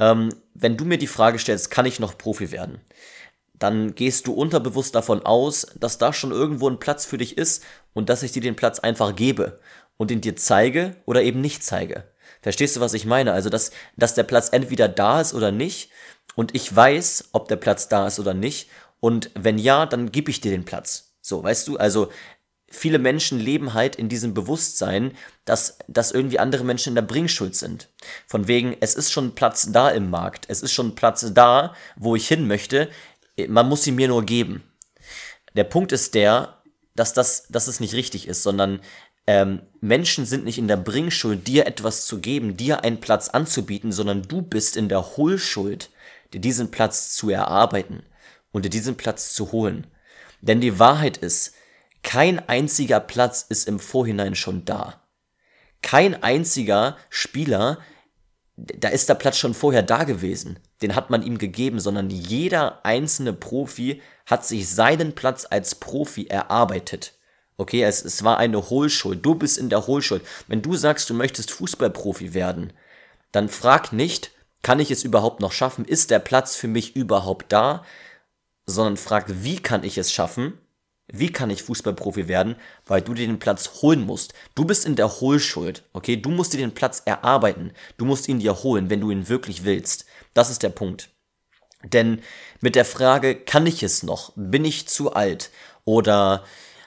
Ähm, 0.00 0.30
wenn 0.54 0.76
du 0.76 0.84
mir 0.84 0.98
die 0.98 1.06
Frage 1.06 1.38
stellst, 1.38 1.70
kann 1.70 1.86
ich 1.86 2.00
noch 2.00 2.18
Profi 2.18 2.50
werden? 2.50 2.80
Dann 3.54 3.94
gehst 3.94 4.26
du 4.26 4.32
unterbewusst 4.32 4.94
davon 4.94 5.24
aus, 5.24 5.66
dass 5.78 5.98
da 5.98 6.12
schon 6.12 6.32
irgendwo 6.32 6.68
ein 6.68 6.80
Platz 6.80 7.04
für 7.06 7.18
dich 7.18 7.38
ist 7.38 7.62
und 7.92 8.08
dass 8.08 8.24
ich 8.24 8.32
dir 8.32 8.42
den 8.42 8.56
Platz 8.56 8.80
einfach 8.80 9.14
gebe 9.14 9.60
und 9.96 10.10
ihn 10.10 10.20
dir 10.20 10.34
zeige 10.34 10.96
oder 11.06 11.22
eben 11.22 11.40
nicht 11.40 11.62
zeige. 11.62 12.04
Verstehst 12.44 12.76
du, 12.76 12.80
was 12.80 12.92
ich 12.92 13.06
meine? 13.06 13.32
Also, 13.32 13.48
dass, 13.48 13.70
dass 13.96 14.12
der 14.12 14.22
Platz 14.22 14.50
entweder 14.52 14.86
da 14.86 15.22
ist 15.22 15.32
oder 15.32 15.50
nicht 15.50 15.88
und 16.34 16.54
ich 16.54 16.76
weiß, 16.76 17.30
ob 17.32 17.48
der 17.48 17.56
Platz 17.56 17.88
da 17.88 18.06
ist 18.06 18.18
oder 18.18 18.34
nicht 18.34 18.68
und 19.00 19.30
wenn 19.34 19.56
ja, 19.56 19.86
dann 19.86 20.12
gebe 20.12 20.30
ich 20.30 20.42
dir 20.42 20.50
den 20.50 20.66
Platz. 20.66 21.14
So, 21.22 21.42
weißt 21.42 21.66
du? 21.66 21.78
Also, 21.78 22.12
viele 22.68 22.98
Menschen 22.98 23.40
leben 23.40 23.72
halt 23.72 23.96
in 23.96 24.10
diesem 24.10 24.34
Bewusstsein, 24.34 25.12
dass, 25.46 25.78
dass 25.88 26.12
irgendwie 26.12 26.38
andere 26.38 26.64
Menschen 26.64 26.90
in 26.90 26.96
der 26.96 27.02
Bringschuld 27.02 27.56
sind. 27.56 27.88
Von 28.26 28.46
wegen, 28.46 28.76
es 28.78 28.94
ist 28.94 29.10
schon 29.10 29.34
Platz 29.34 29.72
da 29.72 29.88
im 29.88 30.10
Markt, 30.10 30.44
es 30.48 30.60
ist 30.60 30.74
schon 30.74 30.94
Platz 30.94 31.26
da, 31.32 31.74
wo 31.96 32.14
ich 32.14 32.28
hin 32.28 32.46
möchte, 32.46 32.90
man 33.48 33.70
muss 33.70 33.84
sie 33.84 33.92
mir 33.92 34.08
nur 34.08 34.22
geben. 34.22 34.62
Der 35.54 35.64
Punkt 35.64 35.92
ist 35.92 36.14
der, 36.14 36.58
dass 36.94 37.12
das, 37.12 37.46
dass 37.48 37.68
es 37.68 37.80
nicht 37.80 37.94
richtig 37.94 38.28
ist, 38.28 38.42
sondern 38.42 38.80
ähm, 39.26 39.62
Menschen 39.80 40.26
sind 40.26 40.44
nicht 40.44 40.58
in 40.58 40.68
der 40.68 40.76
Bringschuld, 40.76 41.46
dir 41.46 41.66
etwas 41.66 42.06
zu 42.06 42.20
geben, 42.20 42.56
dir 42.56 42.84
einen 42.84 43.00
Platz 43.00 43.28
anzubieten, 43.28 43.92
sondern 43.92 44.22
du 44.22 44.42
bist 44.42 44.76
in 44.76 44.88
der 44.88 45.16
Hohlschuld, 45.16 45.90
dir 46.32 46.40
diesen 46.40 46.70
Platz 46.70 47.14
zu 47.14 47.30
erarbeiten 47.30 48.02
und 48.52 48.64
dir 48.64 48.70
diesen 48.70 48.96
Platz 48.96 49.34
zu 49.34 49.52
holen. 49.52 49.86
Denn 50.40 50.60
die 50.60 50.78
Wahrheit 50.78 51.16
ist, 51.16 51.54
kein 52.02 52.48
einziger 52.48 53.00
Platz 53.00 53.46
ist 53.48 53.66
im 53.66 53.80
Vorhinein 53.80 54.34
schon 54.34 54.64
da. 54.64 55.02
Kein 55.80 56.22
einziger 56.22 56.96
Spieler, 57.08 57.78
da 58.56 58.88
ist 58.88 59.08
der 59.08 59.14
Platz 59.14 59.38
schon 59.38 59.54
vorher 59.54 59.82
da 59.82 60.04
gewesen. 60.04 60.58
Den 60.82 60.94
hat 60.94 61.10
man 61.10 61.22
ihm 61.22 61.38
gegeben, 61.38 61.80
sondern 61.80 62.10
jeder 62.10 62.84
einzelne 62.84 63.32
Profi 63.32 64.02
hat 64.26 64.46
sich 64.46 64.68
seinen 64.68 65.14
Platz 65.14 65.46
als 65.48 65.74
Profi 65.74 66.26
erarbeitet. 66.26 67.18
Okay, 67.56 67.82
es, 67.82 68.04
es 68.04 68.24
war 68.24 68.38
eine 68.38 68.68
Hohlschuld. 68.68 69.24
Du 69.24 69.34
bist 69.34 69.58
in 69.58 69.68
der 69.68 69.86
Hohlschuld. 69.86 70.22
Wenn 70.48 70.62
du 70.62 70.74
sagst, 70.74 71.08
du 71.08 71.14
möchtest 71.14 71.50
Fußballprofi 71.52 72.34
werden, 72.34 72.72
dann 73.32 73.48
frag 73.48 73.92
nicht, 73.92 74.32
kann 74.62 74.80
ich 74.80 74.90
es 74.90 75.04
überhaupt 75.04 75.40
noch 75.40 75.52
schaffen? 75.52 75.84
Ist 75.84 76.10
der 76.10 76.18
Platz 76.18 76.56
für 76.56 76.68
mich 76.68 76.96
überhaupt 76.96 77.52
da? 77.52 77.84
Sondern 78.66 78.96
frag, 78.96 79.26
wie 79.28 79.58
kann 79.60 79.84
ich 79.84 79.98
es 79.98 80.10
schaffen? 80.10 80.58
Wie 81.06 81.30
kann 81.30 81.50
ich 81.50 81.62
Fußballprofi 81.62 82.28
werden? 82.28 82.56
Weil 82.86 83.02
du 83.02 83.12
dir 83.12 83.26
den 83.26 83.38
Platz 83.38 83.82
holen 83.82 84.00
musst. 84.06 84.32
Du 84.54 84.64
bist 84.64 84.86
in 84.86 84.96
der 84.96 85.20
Hohlschuld, 85.20 85.84
okay? 85.92 86.16
Du 86.16 86.30
musst 86.30 86.54
dir 86.54 86.58
den 86.58 86.72
Platz 86.72 87.02
erarbeiten. 87.04 87.72
Du 87.98 88.06
musst 88.06 88.26
ihn 88.26 88.38
dir 88.38 88.62
holen, 88.62 88.88
wenn 88.88 89.00
du 89.00 89.10
ihn 89.10 89.28
wirklich 89.28 89.64
willst. 89.64 90.06
Das 90.32 90.50
ist 90.50 90.62
der 90.62 90.70
Punkt. 90.70 91.10
Denn 91.82 92.22
mit 92.60 92.74
der 92.74 92.86
Frage, 92.86 93.34
kann 93.34 93.66
ich 93.66 93.82
es 93.82 94.02
noch? 94.02 94.32
Bin 94.34 94.64
ich 94.64 94.88
zu 94.88 95.12
alt? 95.12 95.50
Oder 95.84 96.44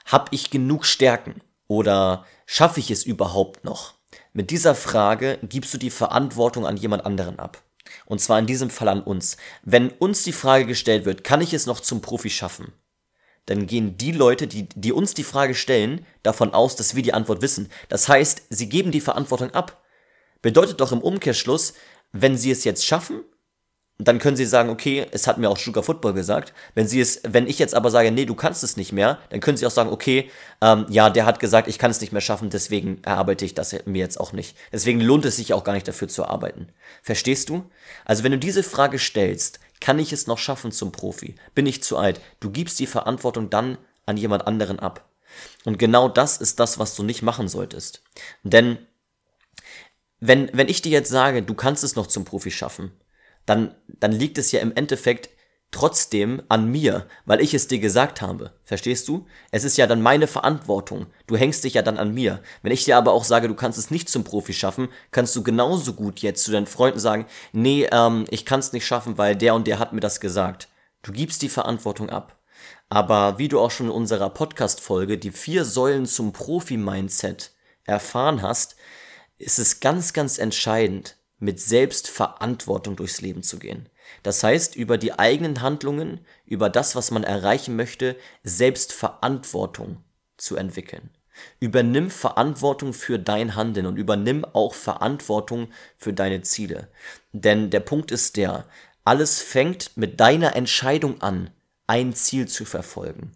habe 0.08 0.30
ich 0.32 0.50
genug 0.50 0.86
Stärken 0.86 1.42
oder 1.68 2.26
schaffe 2.46 2.80
ich 2.80 2.90
es 2.90 3.04
überhaupt 3.04 3.64
noch? 3.64 3.94
Mit 4.34 4.50
dieser 4.50 4.74
Frage 4.74 5.38
gibst 5.44 5.74
du 5.74 5.78
die 5.78 5.90
Verantwortung 5.90 6.66
an 6.66 6.78
jemand 6.78 7.06
anderen 7.06 7.40
ab. 7.40 7.62
Und 8.06 8.20
zwar 8.20 8.40
in 8.40 8.48
diesem 8.48 8.70
Fall 8.70 8.88
an 8.88 9.04
uns. 9.04 9.38
Wenn 9.64 9.90
uns 9.90 10.24
die 10.24 10.34
Frage 10.34 10.66
gestellt 10.66 11.06
wird, 11.06 11.24
kann 11.24 11.42
ich 11.42 11.54
es 11.54 11.66
noch 11.66 11.80
zum 11.80 12.02
Profi 12.02 12.30
schaffen? 12.30 12.74
Dann 13.46 13.66
gehen 13.66 13.98
die 13.98 14.12
Leute, 14.12 14.48
die, 14.48 14.68
die 14.76 14.92
uns 14.92 15.14
die 15.14 15.24
Frage 15.24 15.56
stellen, 15.56 16.06
davon 16.24 16.54
aus, 16.54 16.76
dass 16.76 16.96
wir 16.96 17.04
die 17.04 17.14
Antwort 17.14 17.42
wissen. 17.42 17.70
Das 17.88 18.10
heißt, 18.10 18.44
sie 18.50 18.70
geben 18.70 18.92
die 18.92 19.02
Verantwortung 19.02 19.52
ab. 19.52 19.82
Bedeutet 20.42 20.82
doch 20.82 20.92
im 20.92 21.02
Umkehrschluss, 21.02 21.74
wenn 22.12 22.38
sie 22.38 22.52
es 22.52 22.64
jetzt 22.64 22.86
schaffen, 22.86 23.24
dann 24.00 24.20
können 24.20 24.38
sie 24.38 24.46
sagen, 24.46 24.70
okay, 24.70 25.08
es 25.12 25.26
hat 25.26 25.40
mir 25.40 25.50
auch 25.50 25.58
Sugar 25.58 25.82
Football 25.82 26.14
gesagt. 26.14 26.54
Wenn 26.76 26.88
sie 26.88 27.02
es, 27.02 27.22
wenn 27.28 27.48
ich 27.48 27.58
jetzt 27.58 27.74
aber 27.74 27.90
sage, 27.90 28.12
nee, 28.12 28.26
du 28.26 28.36
kannst 28.36 28.64
es 28.64 28.78
nicht 28.78 28.92
mehr, 28.92 29.18
dann 29.32 29.40
können 29.40 29.58
sie 29.58 29.66
auch 29.66 29.72
sagen, 29.72 29.90
okay, 29.90 30.30
ähm, 30.62 30.86
ja, 30.90 31.10
der 31.10 31.26
hat 31.26 31.40
gesagt, 31.40 31.68
ich 31.68 31.80
kann 31.80 31.90
es 31.90 32.00
nicht 32.00 32.14
mehr 32.14 32.22
schaffen, 32.22 32.52
deswegen 32.52 33.02
erarbeite 33.04 33.44
ich 33.44 33.56
das 33.56 33.76
mir 33.86 34.00
jetzt 34.00 34.20
auch 34.20 34.34
nicht. 34.34 34.56
Deswegen 34.72 35.02
lohnt 35.02 35.26
es 35.26 35.38
sich 35.38 35.52
auch 35.54 35.64
gar 35.64 35.74
nicht 35.74 35.88
dafür 35.88 36.08
zu 36.08 36.26
arbeiten. 36.26 36.70
Verstehst 37.02 37.50
du? 37.50 37.64
Also 38.06 38.24
wenn 38.24 38.32
du 38.32 38.38
diese 38.38 38.62
Frage 38.62 39.00
stellst, 39.00 39.60
kann 39.80 39.98
ich 39.98 40.14
es 40.14 40.28
noch 40.28 40.38
schaffen 40.38 40.72
zum 40.72 40.92
Profi? 40.92 41.36
Bin 41.56 41.66
ich 41.66 41.82
zu 41.82 41.98
alt? 41.98 42.22
Du 42.40 42.52
gibst 42.52 42.80
die 42.80 42.88
Verantwortung 42.88 43.50
dann 43.50 43.80
an 44.06 44.18
jemand 44.18 44.46
anderen 44.46 44.80
ab. 44.80 45.10
Und 45.66 45.80
genau 45.80 46.08
das 46.08 46.38
ist 46.38 46.60
das, 46.60 46.78
was 46.78 46.96
du 46.96 47.04
nicht 47.04 47.24
machen 47.24 47.48
solltest. 47.48 48.04
Denn 48.44 48.78
wenn, 50.20 50.50
wenn 50.54 50.70
ich 50.70 50.82
dir 50.82 50.92
jetzt 50.92 51.10
sage, 51.10 51.42
du 51.42 51.56
kannst 51.56 51.84
es 51.84 51.96
noch 51.96 52.08
zum 52.08 52.26
Profi 52.26 52.52
schaffen, 52.52 52.92
dann, 53.48 53.74
dann 53.88 54.12
liegt 54.12 54.38
es 54.38 54.52
ja 54.52 54.60
im 54.60 54.76
Endeffekt 54.76 55.30
trotzdem 55.72 56.42
an 56.48 56.70
mir, 56.70 57.08
weil 57.26 57.42
ich 57.42 57.54
es 57.54 57.68
dir 57.68 57.80
gesagt 57.80 58.22
habe. 58.22 58.54
Verstehst 58.64 59.08
du? 59.08 59.26
Es 59.52 59.64
ist 59.64 59.78
ja 59.78 59.88
dann 59.88 60.02
meine 60.02 60.28
Verantwortung. 60.28 61.08
Du 61.26 61.36
hängst 61.36 61.64
dich 61.64 61.74
ja 61.74 61.82
dann 61.82 61.98
an 61.98 62.14
mir. 62.14 62.42
Wenn 62.62 62.72
ich 62.72 62.86
dir 62.86 62.98
aber 62.98 63.12
auch 63.12 63.24
sage, 63.24 63.48
du 63.48 63.56
kannst 63.56 63.78
es 63.78 63.92
nicht 63.92 64.08
zum 64.08 64.24
Profi 64.24 64.54
schaffen, 64.54 64.90
kannst 65.12 65.36
du 65.36 65.44
genauso 65.44 65.94
gut 65.94 66.20
jetzt 66.20 66.44
zu 66.44 66.52
deinen 66.52 66.68
Freunden 66.68 67.00
sagen, 67.00 67.26
nee, 67.52 67.88
ähm, 67.92 68.26
ich 68.30 68.46
kann 68.46 68.60
es 68.60 68.72
nicht 68.72 68.86
schaffen, 68.86 69.18
weil 69.18 69.36
der 69.36 69.56
und 69.56 69.68
der 69.68 69.80
hat 69.80 69.92
mir 69.94 70.00
das 70.00 70.20
gesagt. 70.20 70.70
Du 71.02 71.12
gibst 71.12 71.42
die 71.42 71.50
Verantwortung 71.50 72.10
ab. 72.10 72.38
Aber 72.90 73.38
wie 73.38 73.50
du 73.50 73.60
auch 73.60 73.72
schon 73.72 73.88
in 73.88 73.92
unserer 73.92 74.30
Podcast-Folge 74.30 75.18
die 75.18 75.32
vier 75.32 75.66
Säulen 75.66 76.06
zum 76.06 76.32
Profi-Mindset 76.32 77.52
erfahren 77.84 78.42
hast, 78.42 78.78
ist 79.38 79.60
es 79.60 79.82
ganz, 79.82 80.14
ganz 80.14 80.38
entscheidend, 80.38 81.17
mit 81.40 81.60
Selbstverantwortung 81.60 82.96
durchs 82.96 83.22
Leben 83.22 83.44
zu 83.44 83.60
gehen. 83.60 83.90
Das 84.24 84.44
heißt, 84.44 84.76
über 84.76 84.98
die 84.98 85.14
eigenen 85.14 85.62
Handlungen, 85.62 86.26
über 86.46 86.70
das, 86.70 86.96
was 86.96 87.12
man 87.12 87.24
erreichen 87.24 87.76
möchte, 87.76 88.16
Selbstverantwortung 88.44 90.04
zu 90.38 90.56
entwickeln. 90.56 91.10
Übernimm 91.60 92.10
Verantwortung 92.10 92.94
für 92.94 93.20
dein 93.20 93.56
Handeln 93.56 93.86
und 93.86 93.98
übernimm 93.98 94.44
auch 94.44 94.74
Verantwortung 94.74 95.70
für 95.98 96.14
deine 96.14 96.42
Ziele. 96.42 96.88
Denn 97.32 97.70
der 97.70 97.82
Punkt 97.82 98.10
ist 98.10 98.38
der, 98.38 98.66
alles 99.04 99.42
fängt 99.42 99.96
mit 99.96 100.20
deiner 100.20 100.56
Entscheidung 100.56 101.22
an, 101.22 101.52
ein 101.86 102.14
Ziel 102.14 102.48
zu 102.48 102.66
verfolgen. 102.66 103.32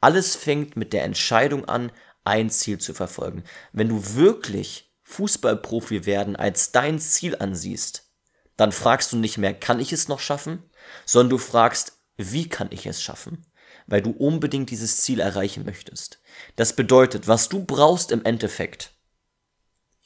Alles 0.00 0.36
fängt 0.36 0.76
mit 0.76 0.92
der 0.92 1.04
Entscheidung 1.04 1.64
an, 1.64 1.90
ein 2.24 2.50
Ziel 2.50 2.78
zu 2.78 2.92
verfolgen. 2.92 3.42
Wenn 3.72 3.88
du 3.88 4.14
wirklich 4.14 4.85
Fußballprofi 5.08 6.04
werden 6.04 6.34
als 6.34 6.72
dein 6.72 6.98
Ziel 6.98 7.36
ansiehst, 7.36 8.10
dann 8.56 8.72
fragst 8.72 9.12
du 9.12 9.16
nicht 9.16 9.38
mehr, 9.38 9.54
kann 9.54 9.78
ich 9.78 9.92
es 9.92 10.08
noch 10.08 10.18
schaffen, 10.18 10.68
sondern 11.04 11.30
du 11.30 11.38
fragst, 11.38 11.92
wie 12.16 12.48
kann 12.48 12.68
ich 12.70 12.86
es 12.86 13.00
schaffen? 13.00 13.46
Weil 13.86 14.02
du 14.02 14.10
unbedingt 14.10 14.70
dieses 14.70 15.00
Ziel 15.02 15.20
erreichen 15.20 15.64
möchtest. 15.64 16.20
Das 16.56 16.74
bedeutet, 16.74 17.28
was 17.28 17.48
du 17.48 17.64
brauchst 17.64 18.10
im 18.10 18.24
Endeffekt, 18.24 18.94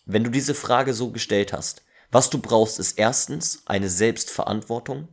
wenn 0.05 0.23
du 0.23 0.31
diese 0.31 0.55
Frage 0.55 0.93
so 0.93 1.11
gestellt 1.11 1.55
hast, 1.55 1.83
was 2.11 2.29
du 2.29 2.39
brauchst, 2.39 2.79
ist 2.79 2.99
erstens 2.99 3.63
eine 3.65 3.89
Selbstverantwortung, 3.89 5.09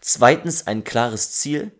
zweitens 0.00 0.68
ein 0.68 0.84
klares 0.84 1.32
Ziel, 1.32 1.72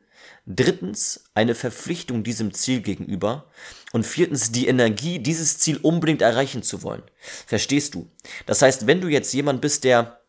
drittens 0.46 1.24
eine 1.34 1.54
Verpflichtung 1.54 2.22
diesem 2.22 2.52
Ziel 2.52 2.80
gegenüber 2.80 3.50
und 3.92 4.04
viertens 4.04 4.52
die 4.52 4.66
Energie, 4.66 5.18
dieses 5.18 5.58
Ziel 5.58 5.78
unbedingt 5.78 6.22
erreichen 6.22 6.62
zu 6.62 6.82
wollen. 6.82 7.02
Verstehst 7.46 7.94
du? 7.94 8.10
Das 8.46 8.60
heißt, 8.62 8.86
wenn 8.86 9.00
du 9.00 9.08
jetzt 9.08 9.32
jemand 9.32 9.60
bist, 9.60 9.84
der 9.84 10.20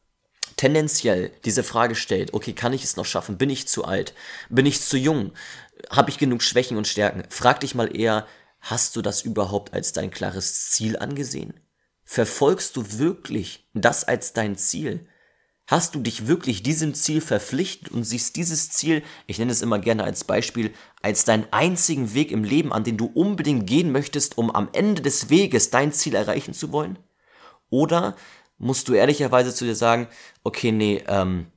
tendenziell 0.56 1.32
diese 1.44 1.64
Frage 1.64 1.96
stellt, 1.96 2.34
okay, 2.34 2.54
kann 2.54 2.74
ich 2.74 2.84
es 2.84 2.96
noch 2.96 3.06
schaffen? 3.06 3.38
Bin 3.38 3.50
ich 3.50 3.68
zu 3.68 3.84
alt? 3.84 4.14
Bin 4.50 4.66
ich 4.66 4.82
zu 4.82 4.98
jung? 4.98 5.34
Habe 5.90 6.10
ich 6.10 6.18
genug 6.18 6.44
Schwächen 6.44 6.78
und 6.78 6.88
Stärken? 6.88 7.24
Frag 7.30 7.60
dich 7.60 7.76
mal 7.76 7.96
eher, 7.96 8.26
hast 8.62 8.96
du 8.96 9.02
das 9.02 9.22
überhaupt 9.22 9.74
als 9.74 9.92
dein 9.92 10.12
klares 10.12 10.70
Ziel 10.70 10.98
angesehen? 10.98 11.60
Verfolgst 12.06 12.76
du 12.78 13.00
wirklich 13.00 13.68
das 13.74 14.04
als 14.04 14.32
dein 14.32 14.58
Ziel? 14.58 15.08
Hast 15.68 15.96
du 15.96 16.00
dich 16.00 16.28
wirklich 16.28 16.62
diesem 16.62 16.94
Ziel 16.94 17.22
verpflichtet 17.22 17.90
und 17.90 18.04
siehst 18.04 18.36
dieses 18.36 18.70
Ziel, 18.70 19.02
ich 19.26 19.40
nenne 19.40 19.52
es 19.52 19.64
immer 19.64 19.80
gerne 19.80 20.04
als 20.04 20.24
Beispiel, 20.24 20.72
als 21.02 21.26
deinen 21.26 21.48
einzigen 21.52 22.14
Weg 22.14 22.32
im 22.32 22.44
Leben, 22.44 22.72
an 22.72 22.84
den 22.84 22.98
du 22.98 23.08
unbedingt 23.08 23.66
gehen 23.66 23.92
möchtest, 23.92 24.38
um 24.38 24.52
am 24.52 24.70
Ende 24.74 25.02
des 25.02 25.30
Weges 25.30 25.72
dein 25.72 25.92
Ziel 25.92 26.14
erreichen 26.14 26.54
zu 26.54 26.72
wollen? 26.72 27.00
Oder 27.72 28.16
musst 28.60 28.88
du 28.88 28.94
ehrlicherweise 28.94 29.54
zu 29.56 29.66
dir 29.66 29.76
sagen, 29.76 30.08
okay, 30.44 30.72
nee, 30.72 31.04
ähm, 31.08 31.48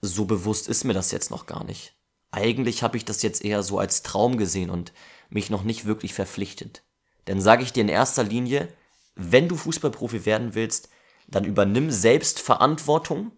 so 0.00 0.24
bewusst 0.24 0.68
ist 0.68 0.82
mir 0.82 0.94
das 0.94 1.12
jetzt 1.12 1.30
noch 1.30 1.46
gar 1.46 1.62
nicht. 1.62 1.94
Eigentlich 2.32 2.82
habe 2.82 2.96
ich 2.96 3.04
das 3.04 3.22
jetzt 3.22 3.44
eher 3.44 3.62
so 3.62 3.78
als 3.78 4.02
Traum 4.02 4.38
gesehen 4.38 4.70
und 4.70 4.92
mich 5.30 5.50
noch 5.50 5.62
nicht 5.62 5.84
wirklich 5.84 6.14
verpflichtet. 6.14 6.82
Denn 7.28 7.40
sage 7.40 7.62
ich 7.62 7.72
dir 7.72 7.82
in 7.82 7.88
erster 7.88 8.24
Linie, 8.24 8.68
wenn 9.14 9.48
du 9.48 9.56
Fußballprofi 9.56 10.26
werden 10.26 10.54
willst, 10.56 10.88
dann 11.28 11.44
übernimm 11.44 11.92
selbst 11.92 12.40
Verantwortung, 12.40 13.30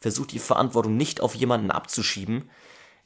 versuch 0.00 0.26
die 0.26 0.38
Verantwortung 0.38 0.96
nicht 0.96 1.20
auf 1.20 1.34
jemanden 1.34 1.70
abzuschieben, 1.70 2.50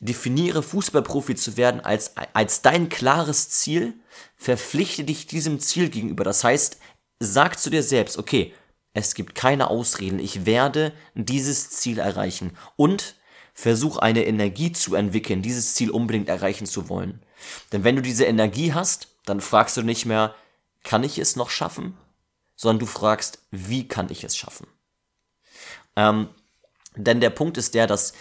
definiere 0.00 0.62
Fußballprofi 0.62 1.34
zu 1.36 1.56
werden 1.56 1.80
als, 1.80 2.14
als 2.34 2.62
dein 2.62 2.88
klares 2.88 3.50
Ziel, 3.50 3.94
verpflichte 4.36 5.04
dich 5.04 5.26
diesem 5.26 5.60
Ziel 5.60 5.90
gegenüber. 5.90 6.24
Das 6.24 6.42
heißt, 6.42 6.78
sag 7.20 7.58
zu 7.58 7.70
dir 7.70 7.82
selbst, 7.82 8.18
okay, 8.18 8.52
es 8.94 9.14
gibt 9.14 9.34
keine 9.34 9.70
Ausreden. 9.70 10.18
Ich 10.18 10.44
werde 10.44 10.92
dieses 11.14 11.70
Ziel 11.70 11.98
erreichen. 11.98 12.56
Und 12.76 13.16
versuch 13.54 13.98
eine 13.98 14.24
Energie 14.24 14.72
zu 14.72 14.94
entwickeln, 14.94 15.42
dieses 15.42 15.74
Ziel 15.74 15.90
unbedingt 15.90 16.28
erreichen 16.28 16.66
zu 16.66 16.88
wollen. 16.88 17.22
Denn 17.70 17.84
wenn 17.84 17.96
du 17.96 18.02
diese 18.02 18.24
Energie 18.24 18.72
hast, 18.72 19.08
dann 19.24 19.40
fragst 19.40 19.76
du 19.76 19.82
nicht 19.82 20.06
mehr, 20.06 20.34
kann 20.82 21.04
ich 21.04 21.18
es 21.18 21.36
noch 21.36 21.50
schaffen? 21.50 21.96
Sondern 22.56 22.80
du 22.80 22.86
fragst, 22.86 23.40
wie 23.50 23.86
kann 23.88 24.10
ich 24.10 24.24
es 24.24 24.36
schaffen? 24.36 24.66
Ähm, 25.96 26.28
denn 26.96 27.20
der 27.20 27.30
Punkt 27.30 27.56
ist 27.58 27.74
der, 27.74 27.86
dass 27.86 28.12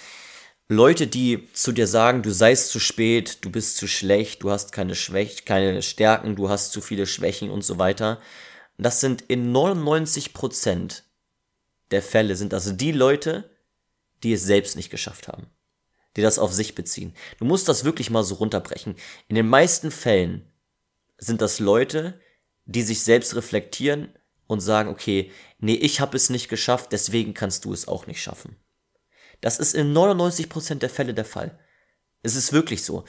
Leute, 0.67 1.07
die 1.07 1.51
zu 1.53 1.71
dir 1.71 1.87
sagen, 1.87 2.21
du 2.21 2.31
seist 2.31 2.69
zu 2.69 2.79
spät, 2.79 3.39
du 3.41 3.51
bist 3.51 3.77
zu 3.77 3.87
schlecht, 3.87 4.43
du 4.43 4.51
hast 4.51 4.71
keine 4.71 4.95
Schwächen, 4.95 5.43
keine 5.45 5.81
Stärken, 5.81 6.35
du 6.35 6.49
hast 6.49 6.71
zu 6.71 6.79
viele 6.79 7.07
Schwächen 7.07 7.49
und 7.49 7.63
so 7.63 7.77
weiter, 7.77 8.19
das 8.77 9.01
sind 9.01 9.21
in 9.23 9.53
99% 9.53 11.03
der 11.91 12.01
Fälle 12.01 12.35
sind 12.35 12.53
das 12.53 12.77
die 12.77 12.91
Leute, 12.91 13.49
die 14.23 14.33
es 14.33 14.43
selbst 14.43 14.75
nicht 14.75 14.89
geschafft 14.89 15.27
haben. 15.27 15.47
Die 16.15 16.21
das 16.21 16.39
auf 16.39 16.53
sich 16.53 16.75
beziehen. 16.75 17.13
Du 17.37 17.45
musst 17.45 17.67
das 17.67 17.83
wirklich 17.83 18.09
mal 18.09 18.23
so 18.23 18.35
runterbrechen. 18.35 18.95
In 19.27 19.35
den 19.35 19.47
meisten 19.47 19.91
Fällen 19.91 20.51
sind 21.17 21.41
das 21.41 21.59
Leute, 21.59 22.19
die 22.65 22.81
sich 22.81 23.03
selbst 23.03 23.35
reflektieren 23.35 24.13
und 24.51 24.60
sagen, 24.60 24.89
okay, 24.89 25.31
nee, 25.60 25.75
ich 25.75 26.00
habe 26.00 26.15
es 26.15 26.29
nicht 26.29 26.50
geschafft, 26.50 26.91
deswegen 26.91 27.34
kannst 27.34 27.65
du 27.65 27.74
es 27.74 27.88
auch 27.88 28.08
nicht 28.08 28.22
schaffen. 28.22 28.55
Das 29.41 29.58
ist 29.58 29.74
in 29.74 29.93
99% 29.93 30.75
der 30.75 30.89
Fälle 30.89 31.13
der 31.13 31.25
Fall. 31.25 31.58
Es 32.22 32.36
ist 32.36 32.53
wirklich 32.53 32.84
so. 32.84 33.05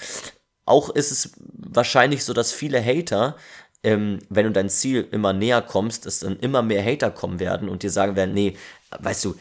Auch 0.65 0.89
ist 0.91 1.11
es 1.11 1.33
wahrscheinlich 1.53 2.25
so, 2.25 2.33
dass 2.33 2.53
viele 2.53 2.83
Hater 2.83 3.37
ähm, 3.83 4.21
wenn 4.29 4.47
du 4.47 4.53
dein 4.53 4.69
Ziel 4.69 5.09
immer 5.11 5.33
näher 5.33 5.63
kommst, 5.63 6.07
dass 6.07 6.21
dann 6.21 6.39
immer 6.39 6.63
mehr 6.63 6.85
Hater 6.85 7.11
kommen 7.11 7.41
werden 7.41 7.69
und 7.69 7.83
dir 7.83 7.91
sagen 7.91 8.17
werden, 8.17 8.35
nee, 8.35 8.57
weißt 8.99 9.25
du, 9.25 9.35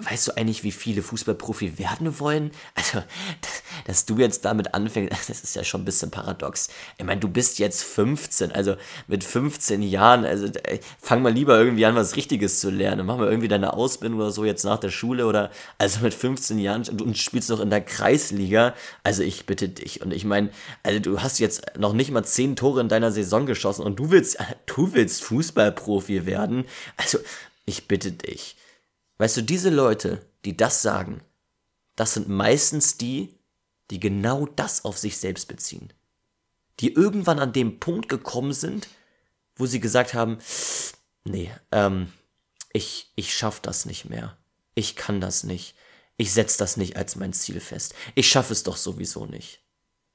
Weißt 0.00 0.28
du 0.28 0.36
eigentlich, 0.36 0.62
wie 0.62 0.70
viele 0.70 1.02
Fußballprofi 1.02 1.76
werden 1.78 2.20
wollen? 2.20 2.52
Also, 2.76 3.02
dass 3.84 4.06
du 4.06 4.16
jetzt 4.18 4.44
damit 4.44 4.72
anfängst, 4.72 5.12
das 5.28 5.42
ist 5.42 5.56
ja 5.56 5.64
schon 5.64 5.82
ein 5.82 5.84
bisschen 5.84 6.12
paradox. 6.12 6.68
Ich 6.98 7.04
meine, 7.04 7.20
du 7.20 7.28
bist 7.28 7.58
jetzt 7.58 7.82
15, 7.82 8.52
also 8.52 8.76
mit 9.08 9.24
15 9.24 9.82
Jahren, 9.82 10.24
also 10.24 10.48
fang 11.00 11.22
mal 11.22 11.32
lieber 11.32 11.58
irgendwie 11.58 11.84
an, 11.84 11.96
was 11.96 12.14
Richtiges 12.14 12.60
zu 12.60 12.70
lernen. 12.70 13.06
Mach 13.06 13.16
mal 13.16 13.28
irgendwie 13.28 13.48
deine 13.48 13.72
Ausbildung 13.72 14.20
oder 14.20 14.30
so 14.30 14.44
jetzt 14.44 14.64
nach 14.64 14.78
der 14.78 14.90
Schule 14.90 15.26
oder 15.26 15.50
also 15.78 16.00
mit 16.00 16.14
15 16.14 16.60
Jahren 16.60 16.84
und 17.00 17.18
spielst 17.18 17.50
noch 17.50 17.60
in 17.60 17.70
der 17.70 17.80
Kreisliga. 17.80 18.74
Also 19.02 19.24
ich 19.24 19.46
bitte 19.46 19.68
dich. 19.68 20.00
Und 20.00 20.12
ich 20.12 20.24
meine, 20.24 20.50
also 20.84 21.00
du 21.00 21.22
hast 21.22 21.40
jetzt 21.40 21.76
noch 21.76 21.92
nicht 21.92 22.12
mal 22.12 22.24
10 22.24 22.54
Tore 22.54 22.80
in 22.80 22.88
deiner 22.88 23.10
Saison 23.10 23.46
geschossen 23.46 23.82
und 23.82 23.96
du 23.98 24.12
willst, 24.12 24.38
du 24.66 24.92
willst 24.92 25.24
Fußballprofi 25.24 26.24
werden. 26.24 26.66
Also 26.96 27.18
ich 27.66 27.88
bitte 27.88 28.12
dich. 28.12 28.56
Weißt 29.18 29.36
du, 29.36 29.42
diese 29.42 29.70
Leute, 29.70 30.24
die 30.44 30.56
das 30.56 30.82
sagen, 30.82 31.20
das 31.96 32.14
sind 32.14 32.28
meistens 32.28 32.96
die, 32.96 33.34
die 33.90 34.00
genau 34.00 34.46
das 34.46 34.84
auf 34.84 34.96
sich 34.96 35.18
selbst 35.18 35.48
beziehen. 35.48 35.92
Die 36.80 36.92
irgendwann 36.92 37.40
an 37.40 37.52
dem 37.52 37.80
Punkt 37.80 38.08
gekommen 38.08 38.52
sind, 38.52 38.88
wo 39.56 39.66
sie 39.66 39.80
gesagt 39.80 40.14
haben, 40.14 40.38
nee, 41.24 41.50
ähm, 41.72 42.12
ich, 42.72 43.12
ich 43.16 43.36
schaff 43.36 43.60
das 43.60 43.86
nicht 43.86 44.04
mehr. 44.04 44.38
Ich 44.74 44.94
kann 44.94 45.20
das 45.20 45.42
nicht. 45.42 45.74
Ich 46.16 46.32
setz 46.32 46.56
das 46.56 46.76
nicht 46.76 46.96
als 46.96 47.16
mein 47.16 47.32
Ziel 47.32 47.60
fest. 47.60 47.94
Ich 48.14 48.28
schaffe 48.28 48.52
es 48.52 48.62
doch 48.62 48.76
sowieso 48.76 49.26
nicht. 49.26 49.60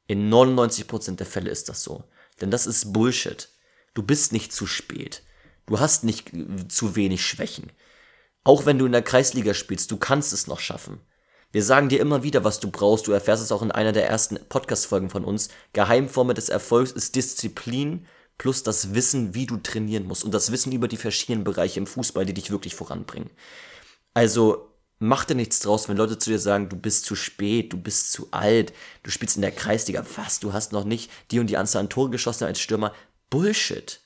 In 0.08 0.32
99% 0.32 1.16
der 1.16 1.26
Fälle 1.26 1.50
ist 1.50 1.68
das 1.68 1.84
so. 1.84 2.06
Denn 2.40 2.52
das 2.52 2.66
ist 2.68 2.94
Bullshit. 2.94 3.50
Du 3.94 4.04
bist 4.04 4.32
nicht 4.32 4.54
zu 4.54 4.66
spät. 4.66 5.24
Du 5.66 5.80
hast 5.80 6.04
nicht 6.04 6.32
zu 6.70 6.96
wenig 6.96 7.26
Schwächen. 7.26 7.72
Auch 8.44 8.66
wenn 8.66 8.78
du 8.78 8.86
in 8.86 8.92
der 8.92 9.02
Kreisliga 9.02 9.54
spielst, 9.54 9.92
du 9.92 9.98
kannst 9.98 10.34
es 10.34 10.48
noch 10.48 10.60
schaffen. 10.60 11.00
Wir 11.54 11.64
sagen 11.64 11.88
dir 11.88 12.00
immer 12.00 12.24
wieder, 12.24 12.44
was 12.44 12.60
du 12.60 12.72
brauchst. 12.72 13.08
Du 13.08 13.12
erfährst 13.12 13.44
es 13.44 13.52
auch 13.52 13.62
in 13.62 13.72
einer 13.72 13.92
der 13.92 14.08
ersten 14.10 14.40
Podcast-Folgen 14.50 15.10
von 15.10 15.24
uns. 15.24 15.50
Geheimformel 15.74 16.34
des 16.34 16.50
Erfolgs 16.50 16.92
ist 16.92 17.16
Disziplin 17.16 18.08
plus 18.40 18.64
das 18.64 18.96
Wissen, 18.96 19.36
wie 19.36 19.46
du 19.46 19.58
trainieren 19.58 20.08
musst. 20.08 20.24
Und 20.24 20.34
das 20.34 20.52
Wissen 20.52 20.72
über 20.72 20.88
die 20.88 20.98
verschiedenen 20.98 21.44
Bereiche 21.44 21.80
im 21.80 21.88
Fußball, 21.88 22.26
die 22.26 22.34
dich 22.34 22.50
wirklich 22.50 22.74
voranbringen. 22.74 23.30
Also, 24.16 24.70
mach 24.98 25.26
dir 25.26 25.36
nichts 25.36 25.60
draus, 25.60 25.88
wenn 25.88 25.98
Leute 25.98 26.18
zu 26.18 26.32
dir 26.32 26.40
sagen, 26.40 26.70
du 26.70 26.76
bist 26.76 27.06
zu 27.06 27.16
spät, 27.16 27.72
du 27.72 27.78
bist 27.78 28.12
zu 28.12 28.30
alt, 28.32 28.74
du 29.04 29.12
spielst 29.12 29.36
in 29.36 29.44
der 29.44 29.52
Kreisliga. 29.52 30.04
Was? 30.16 30.40
Du 30.40 30.54
hast 30.54 30.72
noch 30.72 30.86
nicht 30.86 31.12
die 31.30 31.40
und 31.40 31.48
die 31.48 31.58
Anzahl 31.58 31.82
an 31.82 31.90
Tore 31.90 32.10
geschossen 32.10 32.46
als 32.46 32.60
Stürmer. 32.60 32.94
Bullshit. 33.30 34.03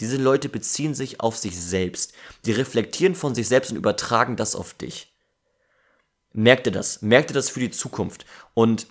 Diese 0.00 0.16
Leute 0.16 0.48
beziehen 0.48 0.94
sich 0.94 1.20
auf 1.20 1.36
sich 1.36 1.58
selbst. 1.60 2.12
Die 2.44 2.52
reflektieren 2.52 3.14
von 3.14 3.34
sich 3.34 3.48
selbst 3.48 3.70
und 3.70 3.76
übertragen 3.76 4.36
das 4.36 4.54
auf 4.54 4.74
dich. 4.74 5.12
Merk 6.32 6.64
dir 6.64 6.70
das. 6.70 7.02
Merk 7.02 7.26
dir 7.28 7.34
das 7.34 7.50
für 7.50 7.60
die 7.60 7.70
Zukunft. 7.70 8.24
Und 8.54 8.86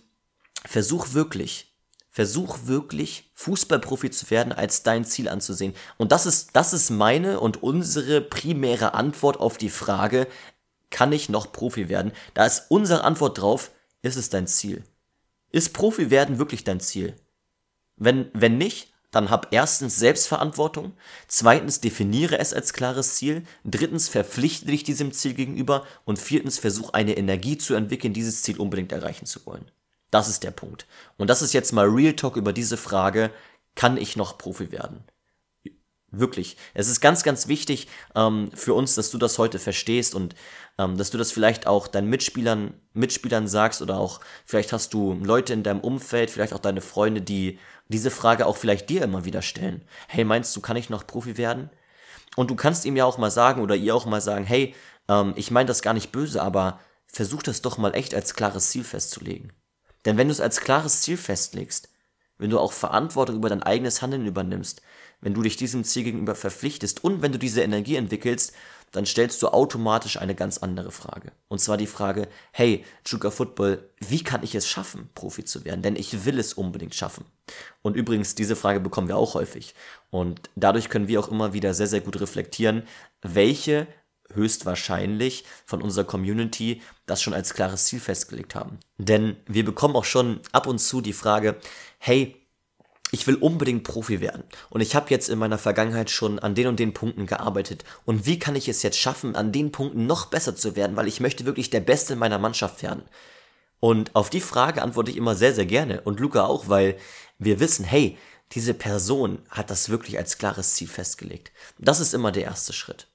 versuch 0.66 1.14
wirklich, 1.14 1.74
versuch 2.10 2.60
wirklich 2.66 3.32
Fußballprofi 3.36 4.12
zu 4.12 4.30
werden, 4.30 4.52
als 4.52 4.84
dein 4.84 5.06
Ziel 5.06 5.30
anzusehen. 5.30 5.74
Und 5.98 6.12
das 6.12 6.26
ist, 6.26 6.56
das 6.56 6.74
ist 6.74 6.90
meine 6.90 7.40
und 7.40 7.64
unsere 7.64 8.22
primäre 8.22 8.94
Antwort 8.94 9.40
auf 9.40 9.58
die 9.58 9.70
Frage, 9.70 10.28
kann 10.90 11.12
ich 11.12 11.30
noch 11.30 11.52
Profi 11.52 11.90
werden? 11.90 12.12
Da 12.34 12.46
ist 12.46 12.66
unsere 12.70 13.04
Antwort 13.04 13.40
drauf, 13.40 13.72
ist 14.02 14.16
es 14.16 14.30
dein 14.30 14.48
Ziel? 14.48 14.84
Ist 15.52 15.74
Profi 15.74 16.10
werden 16.10 16.40
wirklich 16.40 16.64
dein 16.64 16.80
Ziel? 16.80 17.16
Wenn, 17.98 18.30
wenn 18.34 18.58
nicht, 18.58 18.94
dann 19.12 19.30
hab 19.30 19.54
erstens 19.54 19.98
Selbstverantwortung, 19.98 20.94
zweitens 21.28 21.80
definiere 21.80 22.40
es 22.40 22.54
als 22.54 22.74
klares 22.74 23.16
Ziel, 23.16 23.44
drittens 23.64 24.10
verpflichte 24.10 24.68
dich 24.68 24.84
diesem 24.84 25.14
Ziel 25.14 25.34
gegenüber 25.34 25.86
und 26.04 26.20
viertens 26.20 26.60
versuch 26.60 26.92
eine 26.92 27.18
Energie 27.18 27.58
zu 27.58 27.74
entwickeln, 27.74 28.14
dieses 28.14 28.44
Ziel 28.44 28.58
unbedingt 28.60 28.92
erreichen 28.92 29.26
zu 29.26 29.46
wollen. 29.46 29.72
Das 30.12 30.28
ist 30.28 30.44
der 30.44 30.52
Punkt. 30.52 30.88
Und 31.18 31.30
das 31.30 31.42
ist 31.42 31.54
jetzt 31.54 31.74
mal 31.74 31.88
Real 31.88 32.14
Talk 32.14 32.36
über 32.36 32.54
diese 32.54 32.78
Frage, 32.78 33.32
kann 33.76 33.98
ich 33.98 34.16
noch 34.16 34.38
Profi 34.38 34.72
werden? 34.72 35.04
Wirklich. 36.20 36.58
Es 36.74 36.88
ist 36.88 37.00
ganz, 37.00 37.24
ganz 37.24 37.48
wichtig 37.48 37.88
ähm, 38.16 38.50
für 38.54 38.74
uns, 38.74 38.96
dass 38.96 39.12
du 39.12 39.18
das 39.18 39.38
heute 39.38 39.60
verstehst 39.60 40.16
und 40.16 40.36
ähm, 40.78 40.98
dass 40.98 41.12
du 41.12 41.18
das 41.18 41.32
vielleicht 41.32 41.68
auch 41.68 41.88
deinen 41.88 42.10
Mitspielern, 42.10 42.74
Mitspielern 42.94 43.48
sagst 43.48 43.82
oder 43.82 44.00
auch 44.00 44.20
vielleicht 44.46 44.74
hast 44.74 44.94
du 44.94 45.14
Leute 45.14 45.54
in 45.54 45.64
deinem 45.64 45.80
Umfeld, 45.80 46.32
vielleicht 46.32 46.54
auch 46.54 46.60
deine 46.60 46.82
Freunde, 46.82 47.22
die 47.22 47.60
diese 47.88 48.12
Frage 48.12 48.46
auch 48.46 48.58
vielleicht 48.58 48.90
dir 48.90 49.04
immer 49.04 49.26
wieder 49.26 49.42
stellen. 49.42 49.84
Hey, 50.08 50.24
meinst 50.24 50.56
du, 50.56 50.62
kann 50.62 50.78
ich 50.78 50.90
noch 50.90 51.06
Profi 51.06 51.38
werden? 51.38 51.70
Und 52.36 52.50
du 52.50 52.56
kannst 52.56 52.86
ihm 52.86 52.96
ja 52.96 53.06
auch 53.06 53.18
mal 53.18 53.32
sagen 53.32 53.62
oder 53.62 53.76
ihr 53.76 53.96
auch 53.96 54.06
mal 54.06 54.22
sagen, 54.22 54.46
hey, 54.46 54.76
ähm, 55.08 55.34
ich 55.36 55.52
meine 55.52 55.68
das 55.68 55.82
gar 55.82 55.94
nicht 55.94 56.12
böse, 56.12 56.42
aber 56.42 56.80
versuch 57.08 57.44
das 57.44 57.62
doch 57.62 57.78
mal 57.78 57.96
echt 57.96 58.14
als 58.14 58.34
klares 58.34 58.70
Ziel 58.70 58.84
festzulegen. 58.84 59.54
Denn 60.06 60.18
wenn 60.18 60.28
du 60.28 60.32
es 60.32 60.42
als 60.42 60.62
klares 60.62 61.02
Ziel 61.02 61.18
festlegst, 61.18 61.90
wenn 62.38 62.50
du 62.50 62.60
auch 62.60 62.72
Verantwortung 62.72 63.36
über 63.36 63.50
dein 63.50 63.64
eigenes 63.64 64.02
Handeln 64.02 64.26
übernimmst, 64.26 64.82
wenn 65.22 65.34
du 65.34 65.42
dich 65.42 65.58
diesem 65.58 65.84
Ziel 65.84 66.04
gegenüber 66.04 66.36
verpflichtest 66.36 67.04
und 67.04 67.22
wenn 67.22 67.32
du 67.32 67.40
diese 67.40 67.62
Energie 67.62 67.96
entwickelst, 67.96 68.54
dann 68.92 69.06
stellst 69.06 69.42
du 69.42 69.50
automatisch 69.50 70.18
eine 70.18 70.36
ganz 70.36 70.60
andere 70.60 70.92
Frage. 70.92 71.32
Und 71.50 71.60
zwar 71.60 71.78
die 71.78 71.88
Frage, 71.88 72.30
hey, 72.52 72.86
Chuka 73.04 73.32
Football, 73.32 73.90
wie 74.00 74.24
kann 74.24 74.44
ich 74.44 74.56
es 74.56 74.68
schaffen, 74.68 75.10
Profi 75.14 75.44
zu 75.44 75.66
werden? 75.66 75.82
Denn 75.82 75.96
ich 75.96 76.26
will 76.26 76.40
es 76.40 76.54
unbedingt 76.54 76.96
schaffen. 76.96 77.26
Und 77.82 77.96
übrigens, 77.96 78.36
diese 78.36 78.56
Frage 78.56 78.80
bekommen 78.80 79.10
wir 79.10 79.18
auch 79.18 79.34
häufig. 79.34 79.76
Und 80.10 80.50
dadurch 80.56 80.90
können 80.90 81.08
wir 81.08 81.20
auch 81.20 81.30
immer 81.30 81.54
wieder 81.54 81.74
sehr, 81.74 81.88
sehr 81.88 82.02
gut 82.02 82.20
reflektieren, 82.22 82.84
welche 83.22 83.88
höchstwahrscheinlich 84.34 85.46
von 85.66 85.82
unserer 85.82 86.06
Community 86.06 86.82
das 87.06 87.22
schon 87.22 87.34
als 87.34 87.54
klares 87.54 87.86
Ziel 87.86 88.00
festgelegt 88.00 88.56
haben. 88.56 88.80
Denn 88.98 89.38
wir 89.48 89.66
bekommen 89.66 89.96
auch 89.96 90.06
schon 90.06 90.42
ab 90.52 90.68
und 90.68 90.80
zu 90.80 91.02
die 91.02 91.14
Frage, 91.14 91.58
hey, 91.98 92.36
ich 93.12 93.26
will 93.26 93.36
unbedingt 93.36 93.84
Profi 93.84 94.20
werden. 94.20 94.44
Und 94.70 94.82
ich 94.82 94.96
habe 94.96 95.10
jetzt 95.10 95.30
in 95.30 95.40
meiner 95.40 95.58
Vergangenheit 95.58 96.10
schon 96.10 96.40
an 96.40 96.56
den 96.56 96.68
und 96.68 96.80
den 96.80 96.94
Punkten 96.94 97.26
gearbeitet. 97.26 97.84
Und 98.06 98.26
wie 98.26 98.38
kann 98.38 98.56
ich 98.56 98.68
es 98.68 98.84
jetzt 98.84 99.00
schaffen, 99.00 99.36
an 99.36 99.52
den 99.52 99.72
Punkten 99.72 100.08
noch 100.08 100.26
besser 100.26 100.56
zu 100.56 100.76
werden, 100.76 100.96
weil 100.98 101.08
ich 101.08 101.20
möchte 101.20 101.46
wirklich 101.46 101.70
der 101.70 101.80
Beste 101.80 102.14
in 102.14 102.20
meiner 102.20 102.40
Mannschaft 102.40 102.84
werden. 102.84 103.04
Und 103.80 104.16
auf 104.16 104.30
die 104.30 104.42
Frage 104.42 104.82
antworte 104.82 105.12
ich 105.12 105.18
immer 105.18 105.36
sehr, 105.36 105.54
sehr 105.54 105.66
gerne. 105.66 106.02
Und 106.02 106.20
Luca 106.20 106.46
auch, 106.46 106.68
weil 106.68 106.98
wir 107.40 107.60
wissen, 107.60 107.86
hey, 107.86 108.18
diese 108.54 108.74
Person 108.74 109.40
hat 109.50 109.70
das 109.70 109.90
wirklich 109.90 110.18
als 110.18 110.38
klares 110.38 110.74
Ziel 110.74 110.88
festgelegt. 110.88 111.52
Das 111.78 112.00
ist 112.00 112.14
immer 112.14 112.32
der 112.32 112.44
erste 112.44 112.74
Schritt. 112.74 113.08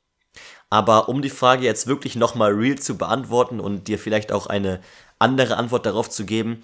Aber 0.71 1.09
um 1.09 1.21
die 1.21 1.31
Frage 1.31 1.65
jetzt 1.65 1.87
wirklich 1.87 2.17
nochmal 2.17 2.53
real 2.53 2.79
zu 2.79 2.97
beantworten 2.97 3.61
und 3.61 3.89
dir 3.89 3.99
vielleicht 3.99 4.33
auch 4.33 4.47
eine 4.47 4.81
andere 5.19 5.57
Antwort 5.57 5.85
darauf 5.85 6.09
zu 6.09 6.25
geben, 6.25 6.61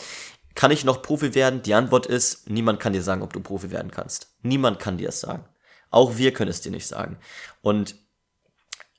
kann 0.58 0.72
ich 0.72 0.84
noch 0.84 1.02
Profi 1.02 1.36
werden? 1.36 1.62
Die 1.62 1.74
Antwort 1.74 2.06
ist, 2.06 2.50
niemand 2.50 2.80
kann 2.80 2.92
dir 2.92 3.00
sagen, 3.00 3.22
ob 3.22 3.32
du 3.32 3.38
Profi 3.38 3.70
werden 3.70 3.92
kannst. 3.92 4.34
Niemand 4.42 4.80
kann 4.80 4.98
dir 4.98 5.10
es 5.10 5.20
sagen. 5.20 5.44
Auch 5.92 6.16
wir 6.16 6.32
können 6.32 6.50
es 6.50 6.60
dir 6.60 6.72
nicht 6.72 6.88
sagen. 6.88 7.16
Und 7.62 7.94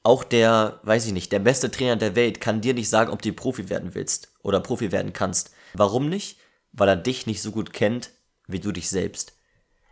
auch 0.02 0.24
der, 0.24 0.80
weiß 0.84 1.06
ich 1.08 1.12
nicht, 1.12 1.34
der 1.34 1.40
beste 1.40 1.70
Trainer 1.70 1.98
der 1.98 2.16
Welt 2.16 2.40
kann 2.40 2.62
dir 2.62 2.74
nicht 2.74 2.88
sagen, 2.88 3.12
ob 3.12 3.22
du 3.22 3.34
Profi 3.34 3.70
werden 3.70 3.94
willst 3.94 4.32
oder 4.42 4.62
Profi 4.62 4.94
werden 4.94 5.12
kannst. 5.12 5.52
Warum 5.74 6.08
nicht? 6.08 6.40
Weil 6.72 6.88
er 6.88 6.96
dich 6.96 7.28
nicht 7.28 7.42
so 7.42 7.52
gut 7.52 7.74
kennt, 7.74 8.12
wie 8.48 8.62
du 8.62 8.72
dich 8.72 8.88
selbst. 8.88 9.34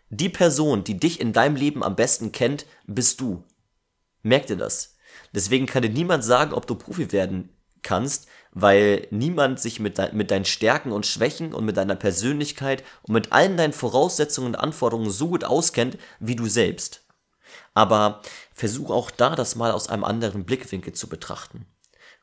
Die 0.09 0.29
Person, 0.29 0.85
die 0.85 0.97
dich 0.97 1.19
in 1.19 1.33
deinem 1.33 1.57
Leben 1.57 1.83
am 1.83 1.97
besten 1.97 2.31
kennt, 2.31 2.65
bist 2.85 3.19
du. 3.19 3.43
Merk 4.23 4.47
dir 4.47 4.55
das. 4.55 4.95
Deswegen 5.33 5.65
kann 5.65 5.81
dir 5.81 5.89
niemand 5.89 6.23
sagen, 6.23 6.53
ob 6.53 6.65
du 6.65 6.75
Profi 6.75 7.11
werden 7.11 7.49
kannst, 7.81 8.27
weil 8.59 9.07
niemand 9.11 9.59
sich 9.59 9.79
mit, 9.79 9.99
de 9.99 10.11
mit 10.13 10.31
deinen 10.31 10.45
Stärken 10.45 10.91
und 10.91 11.05
Schwächen 11.05 11.53
und 11.53 11.63
mit 11.63 11.77
deiner 11.77 11.95
Persönlichkeit 11.95 12.83
und 13.03 13.13
mit 13.13 13.31
allen 13.31 13.55
deinen 13.55 13.71
Voraussetzungen 13.71 14.47
und 14.47 14.55
Anforderungen 14.55 15.11
so 15.11 15.27
gut 15.27 15.43
auskennt 15.43 15.99
wie 16.19 16.35
du 16.35 16.47
selbst. 16.47 17.05
Aber 17.75 18.23
versuch 18.55 18.89
auch 18.89 19.11
da 19.11 19.35
das 19.35 19.55
mal 19.55 19.71
aus 19.71 19.89
einem 19.89 20.03
anderen 20.03 20.43
Blickwinkel 20.43 20.93
zu 20.93 21.07
betrachten. 21.07 21.67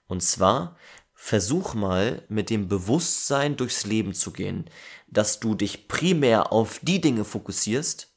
Und 0.09 0.25
zwar 0.25 0.77
versuch 1.15 1.75
mal 1.75 2.25
mit 2.29 2.51
dem 2.51 2.67
Bewusstsein 2.67 3.57
durchs 3.57 3.87
Leben 3.87 4.13
zu 4.13 4.33
gehen, 4.33 4.69
dass 5.07 5.39
du 5.39 5.55
dich 5.55 5.87
primär 5.87 6.53
auf 6.53 6.81
die 6.83 7.01
Dinge 7.01 7.25
fokussierst, 7.25 8.13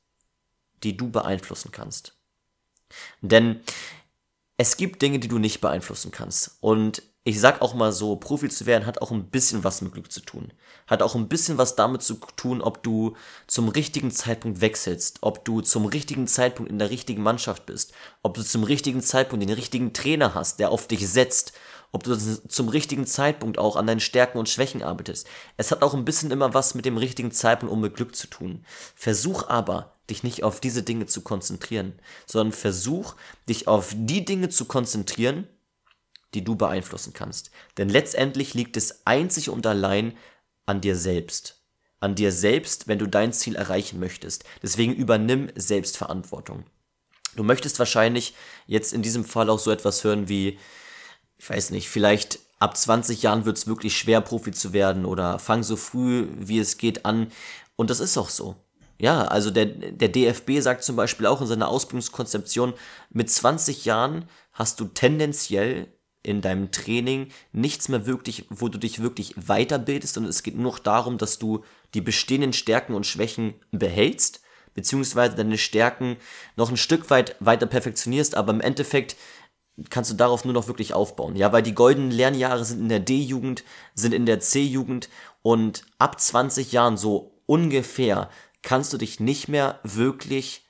die 0.84 0.98
du 0.98 1.12
beeinflussen 1.12 1.72
kannst. 1.72 2.18
Denn 3.22 3.62
es 4.58 4.76
gibt 4.76 5.04
Dinge, 5.04 5.20
die 5.20 5.28
du 5.28 5.38
nicht 5.38 5.62
beeinflussen 5.62 6.10
kannst. 6.10 6.58
Und 6.62 7.04
ich 7.28 7.42
sag 7.42 7.62
auch 7.62 7.74
mal 7.74 7.92
so, 7.92 8.16
Profi 8.16 8.48
zu 8.48 8.66
werden 8.66 8.86
hat 8.86 9.02
auch 9.02 9.12
ein 9.12 9.26
bisschen 9.26 9.66
was 9.66 9.82
mit 9.82 9.92
Glück 9.92 10.10
zu 10.10 10.22
tun. 10.22 10.54
Hat 10.88 11.02
auch 11.02 11.14
ein 11.14 11.28
bisschen 11.28 11.58
was 11.58 11.76
damit 11.76 12.02
zu 12.02 12.14
tun, 12.38 12.62
ob 12.62 12.84
du 12.84 13.18
zum 13.48 13.68
richtigen 13.68 14.12
Zeitpunkt 14.12 14.62
wechselst, 14.62 15.18
ob 15.20 15.44
du 15.44 15.60
zum 15.60 15.88
richtigen 15.88 16.28
Zeitpunkt 16.28 16.72
in 16.72 16.80
der 16.80 16.90
richtigen 16.90 17.22
Mannschaft 17.22 17.66
bist, 17.66 17.92
ob 18.24 18.36
du 18.36 18.44
zum 18.44 18.64
richtigen 18.64 19.02
Zeitpunkt 19.02 19.44
den 19.44 19.54
richtigen 19.54 19.92
Trainer 19.92 20.36
hast, 20.36 20.62
der 20.62 20.72
auf 20.72 20.88
dich 20.88 21.06
setzt, 21.06 21.52
ob 21.92 22.04
du 22.04 22.16
zum 22.16 22.70
richtigen 22.70 23.06
Zeitpunkt 23.06 23.58
auch 23.58 23.76
an 23.76 23.88
deinen 23.88 24.00
Stärken 24.00 24.38
und 24.38 24.48
Schwächen 24.48 24.82
arbeitest. 24.82 25.28
Es 25.58 25.72
hat 25.72 25.82
auch 25.82 25.94
ein 25.94 26.06
bisschen 26.06 26.32
immer 26.32 26.54
was 26.54 26.76
mit 26.76 26.86
dem 26.86 26.96
richtigen 26.96 27.32
Zeitpunkt 27.32 27.74
und 27.74 27.82
mit 27.82 27.94
Glück 27.94 28.16
zu 28.16 28.28
tun. 28.28 28.64
Versuch 28.96 29.50
aber, 29.50 29.92
dich 30.10 30.24
nicht 30.24 30.46
auf 30.46 30.62
diese 30.62 30.82
Dinge 30.82 31.08
zu 31.08 31.20
konzentrieren, 31.20 32.00
sondern 32.26 32.54
versuch, 32.54 33.16
dich 33.50 33.68
auf 33.68 33.94
die 33.94 34.24
Dinge 34.24 34.48
zu 34.48 34.64
konzentrieren, 34.64 35.46
die 36.34 36.44
du 36.44 36.56
beeinflussen 36.56 37.14
kannst. 37.14 37.52
Denn 37.78 37.90
letztendlich 37.90 38.54
liegt 38.54 38.78
es 38.78 39.06
einzig 39.06 39.50
und 39.50 39.66
allein 39.66 40.18
an 40.66 40.82
dir 40.82 40.96
selbst. 40.96 41.62
An 42.00 42.16
dir 42.16 42.32
selbst, 42.32 42.88
wenn 42.88 43.00
du 43.00 43.08
dein 43.08 43.34
Ziel 43.34 43.56
erreichen 43.56 44.00
möchtest. 44.00 44.44
Deswegen 44.62 44.94
übernimm 44.94 45.50
Selbstverantwortung. 45.56 46.66
Du 47.36 47.44
möchtest 47.44 47.80
wahrscheinlich 47.80 48.34
jetzt 48.66 48.94
in 48.94 49.02
diesem 49.02 49.24
Fall 49.24 49.50
auch 49.50 49.60
so 49.60 49.72
etwas 49.72 50.04
hören 50.04 50.28
wie, 50.28 50.60
ich 51.38 51.50
weiß 51.50 51.72
nicht, 51.72 51.90
vielleicht 51.90 52.40
ab 52.60 52.76
20 52.76 53.22
Jahren 53.22 53.46
wird 53.46 53.58
es 53.58 53.68
wirklich 53.68 53.98
schwer, 53.98 54.22
Profi 54.22 54.52
zu 54.52 54.74
werden 54.74 55.06
oder 55.06 55.40
fang 55.40 55.64
so 55.64 55.76
früh, 55.76 56.28
wie 56.38 56.60
es 56.60 56.78
geht, 56.78 57.06
an. 57.06 57.32
Und 57.76 57.90
das 57.90 58.00
ist 58.00 58.18
auch 58.18 58.30
so. 58.30 58.56
Ja, 59.00 59.26
also 59.26 59.52
der, 59.52 59.66
der 59.68 60.10
DFB 60.10 60.60
sagt 60.60 60.84
zum 60.84 60.96
Beispiel 60.96 61.28
auch 61.28 61.42
in 61.42 61.48
seiner 61.48 61.68
Ausbildungskonzeption, 61.68 62.74
mit 63.12 63.30
20 63.30 63.86
Jahren 63.86 64.28
hast 64.54 64.80
du 64.80 64.86
tendenziell 64.86 65.88
in 66.28 66.42
deinem 66.42 66.72
Training 66.72 67.30
nichts 67.52 67.90
mehr 67.90 68.06
wirklich, 68.06 68.46
wo 68.50 68.68
du 68.68 68.78
dich 68.78 69.02
wirklich 69.02 69.36
weiterbildest 69.36 70.18
und 70.18 70.26
es 70.26 70.44
geht 70.44 70.56
nur 70.56 70.72
noch 70.72 70.80
darum, 70.80 71.18
dass 71.18 71.40
du 71.40 71.64
die 71.94 72.02
bestehenden 72.02 72.54
Stärken 72.54 72.94
und 72.94 73.06
Schwächen 73.06 73.56
behältst, 73.72 74.42
beziehungsweise 74.74 75.36
deine 75.36 75.58
Stärken 75.58 76.18
noch 76.56 76.70
ein 76.70 76.78
Stück 76.78 77.10
weit 77.10 77.36
weiter 77.40 77.66
perfektionierst, 77.66 78.36
aber 78.36 78.54
im 78.54 78.62
Endeffekt 78.62 79.16
kannst 79.90 80.12
du 80.12 80.16
darauf 80.16 80.44
nur 80.44 80.54
noch 80.54 80.68
wirklich 80.68 80.94
aufbauen. 80.94 81.36
Ja, 81.36 81.52
weil 81.52 81.64
die 81.64 81.76
goldenen 81.76 82.12
Lernjahre 82.12 82.66
sind 82.66 82.82
in 82.82 82.90
der 82.90 83.00
D-Jugend, 83.00 83.64
sind 83.94 84.14
in 84.14 84.26
der 84.26 84.40
C-Jugend 84.40 85.10
und 85.42 85.84
ab 86.00 86.20
20 86.20 86.72
Jahren 86.72 86.98
so 86.98 87.42
ungefähr 87.46 88.30
kannst 88.62 88.92
du 88.92 88.98
dich 88.98 89.20
nicht 89.20 89.48
mehr 89.48 89.80
wirklich 89.84 90.67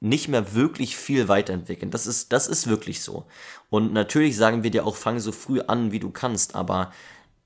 nicht 0.00 0.28
mehr 0.28 0.54
wirklich 0.54 0.96
viel 0.96 1.28
weiterentwickeln. 1.28 1.90
Das 1.90 2.06
ist, 2.06 2.32
das 2.32 2.46
ist 2.46 2.66
wirklich 2.66 3.02
so. 3.02 3.26
Und 3.68 3.92
natürlich 3.92 4.36
sagen 4.36 4.62
wir 4.62 4.70
dir 4.70 4.86
auch, 4.86 4.96
fang 4.96 5.20
so 5.20 5.30
früh 5.30 5.60
an, 5.60 5.92
wie 5.92 6.00
du 6.00 6.10
kannst, 6.10 6.54
aber 6.54 6.92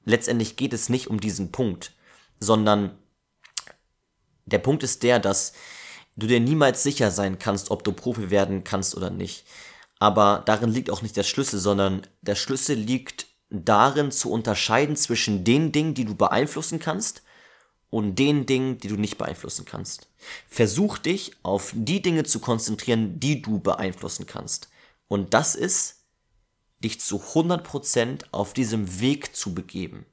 letztendlich 0.05 0.57
geht 0.57 0.73
es 0.73 0.89
nicht 0.89 1.09
um 1.09 1.21
diesen 1.21 1.51
Punkt, 1.51 1.93
sondern 2.39 2.97
der 4.47 4.59
Punkt 4.59 4.85
ist 4.85 5.03
der, 5.03 5.19
dass 5.19 5.53
du 6.17 6.29
dir 6.29 6.39
niemals 6.39 6.83
sicher 6.83 7.11
sein 7.11 7.41
kannst, 7.41 7.71
ob 7.73 7.83
du 7.83 7.93
Profi 7.93 8.31
werden 8.31 8.63
kannst 8.63 8.97
oder 8.97 9.11
nicht. 9.11 9.45
Aber 9.99 10.43
darin 10.47 10.71
liegt 10.71 10.91
auch 10.91 11.03
nicht 11.03 11.17
der 11.17 11.23
Schlüssel, 11.25 11.59
sondern 11.59 12.07
der 12.21 12.37
Schlüssel 12.37 12.77
liegt 12.77 13.27
darin 13.51 14.13
zu 14.13 14.31
unterscheiden 14.31 14.97
zwischen 14.97 15.45
den 15.45 15.73
Dingen, 15.73 15.95
die 15.95 16.05
du 16.05 16.15
beeinflussen 16.15 16.79
kannst 16.79 17.24
und 17.95 18.17
den 18.17 18.45
Dingen, 18.45 18.79
die 18.79 18.89
du 18.89 18.97
nicht 18.97 19.19
beeinflussen 19.19 19.67
kannst. 19.67 20.09
Versuch 20.49 20.99
dich 20.99 21.31
auf 21.45 21.71
die 21.77 22.03
Dinge 22.03 22.25
zu 22.25 22.41
konzentrieren, 22.41 23.21
die 23.21 23.41
du 23.41 23.61
beeinflussen 23.61 24.27
kannst. 24.27 24.69
Und 25.07 25.33
das 25.33 25.55
ist, 25.55 26.01
dich 26.83 27.01
zu 27.01 27.21
100% 27.21 28.25
auf 28.33 28.53
diesem 28.53 28.99
Weg 28.99 29.37
zu 29.37 29.55
begeben. 29.55 30.07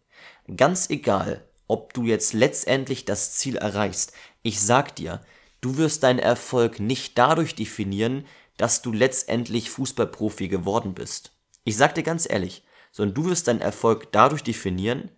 Ganz 0.55 0.91
egal, 0.91 1.43
ob 1.65 1.95
du 1.95 2.03
jetzt 2.03 2.33
letztendlich 2.33 3.03
das 3.05 3.33
Ziel 3.33 3.55
erreichst. 3.55 4.13
Ich 4.43 4.61
sag 4.61 4.95
dir, 4.95 5.19
du 5.61 5.77
wirst 5.77 6.03
deinen 6.03 6.19
Erfolg 6.19 6.79
nicht 6.79 7.17
dadurch 7.17 7.55
definieren, 7.55 8.27
dass 8.57 8.83
du 8.83 8.91
letztendlich 8.91 9.71
Fußballprofi 9.71 10.49
geworden 10.49 10.93
bist. 10.93 11.31
Ich 11.63 11.77
sag 11.77 11.95
dir 11.95 12.03
ganz 12.03 12.29
ehrlich, 12.29 12.63
sondern 12.91 13.15
du 13.15 13.25
wirst 13.31 13.47
deinen 13.47 13.61
Erfolg 13.61 14.11
dadurch 14.11 14.43
definieren, 14.43 15.09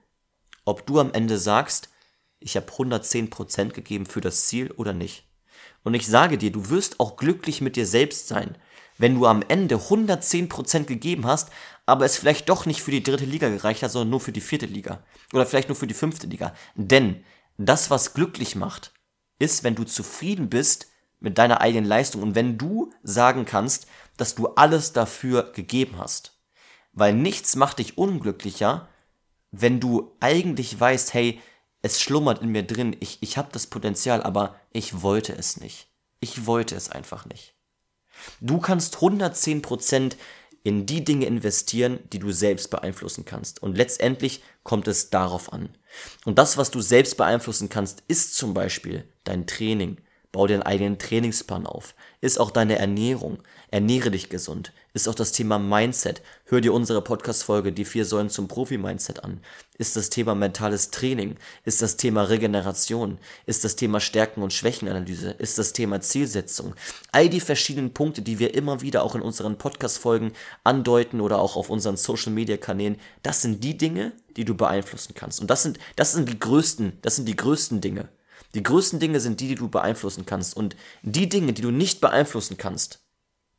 ob 0.63 0.87
du 0.87 1.01
am 1.01 1.11
Ende 1.11 1.37
sagst, 1.37 1.89
ich 2.43 2.55
habe 2.55 2.71
110% 2.71 3.69
gegeben 3.69 4.05
für 4.05 4.21
das 4.21 4.47
Ziel 4.47 4.71
oder 4.71 4.93
nicht. 4.93 5.25
Und 5.83 5.93
ich 5.93 6.07
sage 6.07 6.37
dir, 6.37 6.51
du 6.51 6.69
wirst 6.69 6.99
auch 6.99 7.17
glücklich 7.17 7.61
mit 7.61 7.75
dir 7.75 7.85
selbst 7.85 8.27
sein, 8.27 8.57
wenn 8.97 9.15
du 9.15 9.25
am 9.25 9.43
Ende 9.47 9.75
110% 9.75 10.85
gegeben 10.85 11.25
hast, 11.25 11.49
aber 11.85 12.05
es 12.05 12.17
vielleicht 12.17 12.47
doch 12.49 12.65
nicht 12.65 12.81
für 12.81 12.91
die 12.91 13.03
dritte 13.03 13.25
Liga 13.25 13.49
gereicht 13.49 13.83
hat, 13.83 13.91
sondern 13.91 14.11
nur 14.11 14.21
für 14.21 14.31
die 14.31 14.41
vierte 14.41 14.65
Liga. 14.65 15.03
Oder 15.33 15.45
vielleicht 15.45 15.67
nur 15.69 15.75
für 15.75 15.87
die 15.87 15.93
fünfte 15.93 16.27
Liga. 16.27 16.53
Denn 16.75 17.23
das, 17.57 17.89
was 17.89 18.13
glücklich 18.13 18.55
macht, 18.55 18.93
ist, 19.39 19.63
wenn 19.63 19.75
du 19.75 19.83
zufrieden 19.83 20.49
bist 20.49 20.87
mit 21.19 21.37
deiner 21.37 21.61
eigenen 21.61 21.85
Leistung 21.85 22.21
und 22.21 22.35
wenn 22.35 22.57
du 22.57 22.93
sagen 23.03 23.45
kannst, 23.45 23.87
dass 24.17 24.35
du 24.35 24.47
alles 24.49 24.93
dafür 24.93 25.51
gegeben 25.53 25.97
hast. 25.97 26.39
Weil 26.93 27.13
nichts 27.13 27.55
macht 27.55 27.79
dich 27.79 27.97
unglücklicher, 27.97 28.87
wenn 29.51 29.79
du 29.79 30.15
eigentlich 30.19 30.79
weißt, 30.79 31.13
hey, 31.13 31.41
es 31.83 32.01
schlummert 32.01 32.41
in 32.41 32.49
mir 32.49 32.63
drin, 32.63 32.95
ich, 32.99 33.19
ich 33.21 33.37
habe 33.37 33.49
das 33.51 33.67
Potenzial, 33.67 34.23
aber 34.23 34.55
ich 34.71 35.03
wollte 35.03 35.33
es 35.33 35.59
nicht. 35.59 35.87
Ich 36.19 36.47
wollte 36.47 36.75
es 36.75 36.89
einfach 36.89 37.25
nicht. 37.25 37.53
Du 38.39 38.59
kannst 38.59 38.95
110% 38.97 40.15
in 40.63 40.85
die 40.85 41.03
Dinge 41.03 41.25
investieren, 41.25 41.99
die 42.13 42.19
du 42.19 42.31
selbst 42.31 42.69
beeinflussen 42.69 43.25
kannst. 43.25 43.61
Und 43.61 43.77
letztendlich 43.77 44.41
kommt 44.63 44.87
es 44.87 45.09
darauf 45.09 45.51
an. 45.51 45.69
Und 46.23 46.39
das, 46.39 46.55
was 46.55 46.71
du 46.71 46.79
selbst 46.79 47.17
beeinflussen 47.17 47.67
kannst, 47.67 48.03
ist 48.07 48.35
zum 48.35 48.53
Beispiel 48.53 49.03
dein 49.25 49.45
Training, 49.45 49.97
Bau 50.33 50.47
dir 50.47 50.55
einen 50.55 50.63
eigenen 50.63 50.97
Trainingsplan 50.97 51.67
auf. 51.67 51.93
Ist 52.19 52.39
auch 52.39 52.49
deine 52.49 52.79
Ernährung. 52.79 53.43
Ernähre 53.73 54.11
dich 54.11 54.29
gesund. 54.29 54.71
Ist 54.93 55.09
auch 55.09 55.15
das 55.15 55.31
Thema 55.31 55.57
Mindset. 55.57 56.21
Hör 56.45 56.61
dir 56.61 56.75
unsere 56.75 57.01
Podcast-Folge 57.01 57.73
Die 57.73 57.85
vier 57.85 58.05
Säulen 58.05 58.29
zum 58.29 58.47
Profi-Mindset 58.47 59.23
an. 59.23 59.41
Ist 59.79 59.95
das 59.95 60.11
Thema 60.11 60.35
mentales 60.35 60.91
Training. 60.91 61.37
Ist 61.65 61.81
das 61.81 61.97
Thema 61.97 62.21
Regeneration. 62.21 63.17
Ist 63.47 63.63
das 63.63 63.75
Thema 63.75 63.99
Stärken- 63.99 64.43
und 64.43 64.53
Schwächenanalyse. 64.53 65.31
Ist 65.31 65.57
das 65.57 65.73
Thema 65.73 66.01
Zielsetzung. 66.01 66.75
All 67.11 67.29
die 67.29 67.39
verschiedenen 67.39 67.95
Punkte, 67.95 68.21
die 68.21 68.37
wir 68.37 68.53
immer 68.53 68.81
wieder 68.81 69.01
auch 69.01 69.15
in 69.15 69.23
unseren 69.23 69.57
Podcast-Folgen 69.57 70.33
andeuten 70.63 71.19
oder 71.19 71.39
auch 71.39 71.55
auf 71.55 71.71
unseren 71.71 71.97
Social-Media-Kanälen, 71.97 72.99
das 73.23 73.41
sind 73.41 73.63
die 73.63 73.75
Dinge, 73.75 74.11
die 74.37 74.45
du 74.45 74.53
beeinflussen 74.53 75.15
kannst. 75.15 75.41
Und 75.41 75.49
das 75.49 75.63
sind, 75.63 75.79
das 75.95 76.11
sind 76.11 76.29
die 76.29 76.37
größten, 76.37 76.99
das 77.01 77.15
sind 77.15 77.27
die 77.27 77.35
größten 77.35 77.81
Dinge. 77.81 78.09
Die 78.53 78.61
größten 78.61 78.99
Dinge 78.99 79.19
sind 79.19 79.39
die, 79.39 79.47
die 79.47 79.55
du 79.55 79.67
beeinflussen 79.67 80.27
kannst. 80.27 80.55
Und 80.55 80.75
die 81.01 81.27
Dinge, 81.27 81.53
die 81.53 81.63
du 81.63 81.71
nicht 81.71 82.01
beeinflussen 82.01 82.55
kannst, 82.55 83.02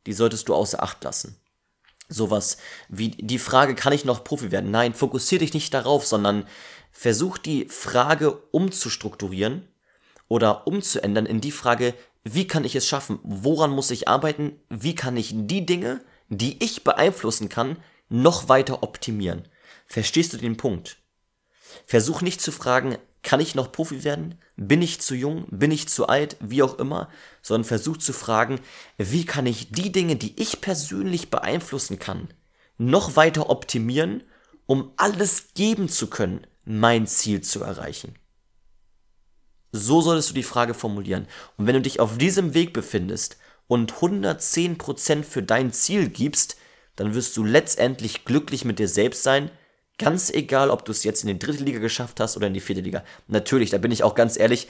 die 0.05 0.13
solltest 0.13 0.47
du 0.47 0.55
außer 0.55 0.81
Acht 0.81 1.03
lassen. 1.03 1.37
Sowas 2.07 2.57
wie 2.87 3.09
die 3.09 3.39
Frage, 3.39 3.73
kann 3.73 3.93
ich 3.93 4.05
noch 4.05 4.23
Profi 4.23 4.51
werden? 4.51 4.69
Nein, 4.71 4.93
fokussier 4.93 5.39
dich 5.39 5.53
nicht 5.53 5.73
darauf, 5.73 6.05
sondern 6.05 6.47
versuch 6.91 7.37
die 7.37 7.67
Frage 7.67 8.31
umzustrukturieren 8.51 9.67
oder 10.27 10.67
umzuändern 10.67 11.25
in 11.25 11.41
die 11.41 11.51
Frage, 11.51 11.93
wie 12.23 12.47
kann 12.47 12.63
ich 12.63 12.75
es 12.75 12.87
schaffen? 12.87 13.19
Woran 13.23 13.71
muss 13.71 13.91
ich 13.91 14.07
arbeiten? 14.07 14.59
Wie 14.69 14.95
kann 14.95 15.17
ich 15.17 15.31
die 15.33 15.65
Dinge, 15.65 16.03
die 16.29 16.63
ich 16.63 16.83
beeinflussen 16.83 17.49
kann, 17.49 17.77
noch 18.09 18.49
weiter 18.49 18.83
optimieren? 18.83 19.47
Verstehst 19.85 20.33
du 20.33 20.37
den 20.37 20.57
Punkt? 20.57 20.97
Versuch 21.85 22.21
nicht 22.21 22.41
zu 22.41 22.51
fragen, 22.51 22.97
kann 23.25 23.41
ich 23.41 23.55
noch 23.55 23.71
Profi 23.71 24.05
werden? 24.05 24.35
Bin 24.55 24.81
ich 24.81 25.01
zu 25.01 25.15
jung? 25.15 25.47
Bin 25.49 25.71
ich 25.71 25.89
zu 25.89 26.07
alt? 26.07 26.37
Wie 26.39 26.63
auch 26.63 26.77
immer. 26.79 27.09
Sondern 27.41 27.65
versuch 27.65 27.97
zu 27.97 28.13
fragen, 28.13 28.61
wie 28.97 29.25
kann 29.25 29.47
ich 29.47 29.71
die 29.71 29.91
Dinge, 29.91 30.15
die 30.15 30.39
ich 30.41 30.61
persönlich 30.61 31.29
beeinflussen 31.29 31.99
kann, 31.99 32.29
noch 32.77 33.17
weiter 33.17 33.49
optimieren, 33.49 34.23
um 34.67 34.93
alles 34.95 35.53
geben 35.55 35.89
zu 35.89 36.07
können, 36.07 36.45
mein 36.63 37.07
Ziel 37.07 37.41
zu 37.41 37.63
erreichen. 37.63 38.15
So 39.71 40.01
solltest 40.01 40.29
du 40.29 40.33
die 40.35 40.43
Frage 40.43 40.73
formulieren. 40.73 41.27
Und 41.57 41.67
wenn 41.67 41.75
du 41.75 41.81
dich 41.81 41.99
auf 41.99 42.17
diesem 42.17 42.53
Weg 42.53 42.73
befindest 42.73 43.37
und 43.67 43.91
110% 43.93 45.23
für 45.23 45.43
dein 45.43 45.73
Ziel 45.73 46.09
gibst, 46.09 46.57
dann 46.95 47.13
wirst 47.15 47.35
du 47.35 47.43
letztendlich 47.43 48.23
glücklich 48.23 48.65
mit 48.65 48.79
dir 48.79 48.87
selbst 48.87 49.23
sein, 49.23 49.49
Ganz 49.97 50.29
egal, 50.29 50.69
ob 50.69 50.83
du 50.83 50.91
es 50.91 51.03
jetzt 51.03 51.23
in 51.23 51.27
die 51.29 51.39
dritte 51.39 51.63
Liga 51.63 51.79
geschafft 51.79 52.19
hast 52.19 52.35
oder 52.35 52.47
in 52.47 52.53
die 52.53 52.59
vierte 52.59 52.81
Liga. 52.81 53.03
Natürlich, 53.27 53.69
da 53.69 53.77
bin 53.77 53.91
ich 53.91 54.03
auch 54.03 54.13
ganz 54.13 54.37
ehrlich, 54.37 54.67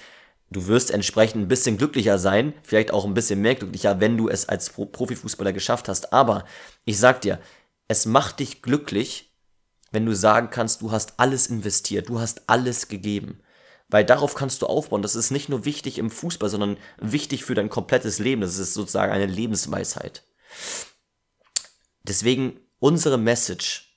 du 0.51 0.67
wirst 0.67 0.91
entsprechend 0.91 1.43
ein 1.43 1.47
bisschen 1.47 1.77
glücklicher 1.77 2.19
sein, 2.19 2.53
vielleicht 2.63 2.91
auch 2.91 3.05
ein 3.05 3.15
bisschen 3.15 3.41
mehr 3.41 3.55
glücklicher, 3.55 3.99
wenn 3.99 4.17
du 4.17 4.29
es 4.29 4.47
als 4.47 4.69
Profifußballer 4.69 5.53
geschafft 5.53 5.87
hast. 5.89 6.13
Aber 6.13 6.45
ich 6.85 6.99
sag 6.99 7.21
dir, 7.21 7.39
es 7.87 8.05
macht 8.05 8.39
dich 8.39 8.61
glücklich, 8.61 9.33
wenn 9.91 10.05
du 10.05 10.15
sagen 10.15 10.49
kannst, 10.51 10.81
du 10.81 10.91
hast 10.91 11.13
alles 11.17 11.47
investiert, 11.47 12.09
du 12.09 12.19
hast 12.19 12.43
alles 12.47 12.87
gegeben. 12.87 13.39
Weil 13.87 14.03
darauf 14.03 14.35
kannst 14.35 14.61
du 14.61 14.67
aufbauen. 14.67 15.01
Das 15.01 15.15
ist 15.15 15.31
nicht 15.31 15.47
nur 15.47 15.63
wichtig 15.65 15.99
im 15.99 16.09
Fußball, 16.09 16.49
sondern 16.49 16.77
wichtig 16.97 17.45
für 17.45 17.53
dein 17.53 17.69
komplettes 17.69 18.19
Leben. 18.19 18.41
Das 18.41 18.57
ist 18.57 18.73
sozusagen 18.73 19.11
eine 19.11 19.27
Lebensweisheit. 19.27 20.23
Deswegen 22.03 22.59
unsere 22.79 23.17
Message 23.17 23.94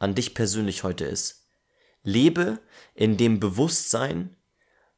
an 0.00 0.16
dich 0.16 0.34
persönlich 0.34 0.82
heute 0.82 1.04
ist. 1.04 1.46
Lebe 2.02 2.58
in 2.94 3.16
dem 3.16 3.38
Bewusstsein, 3.38 4.36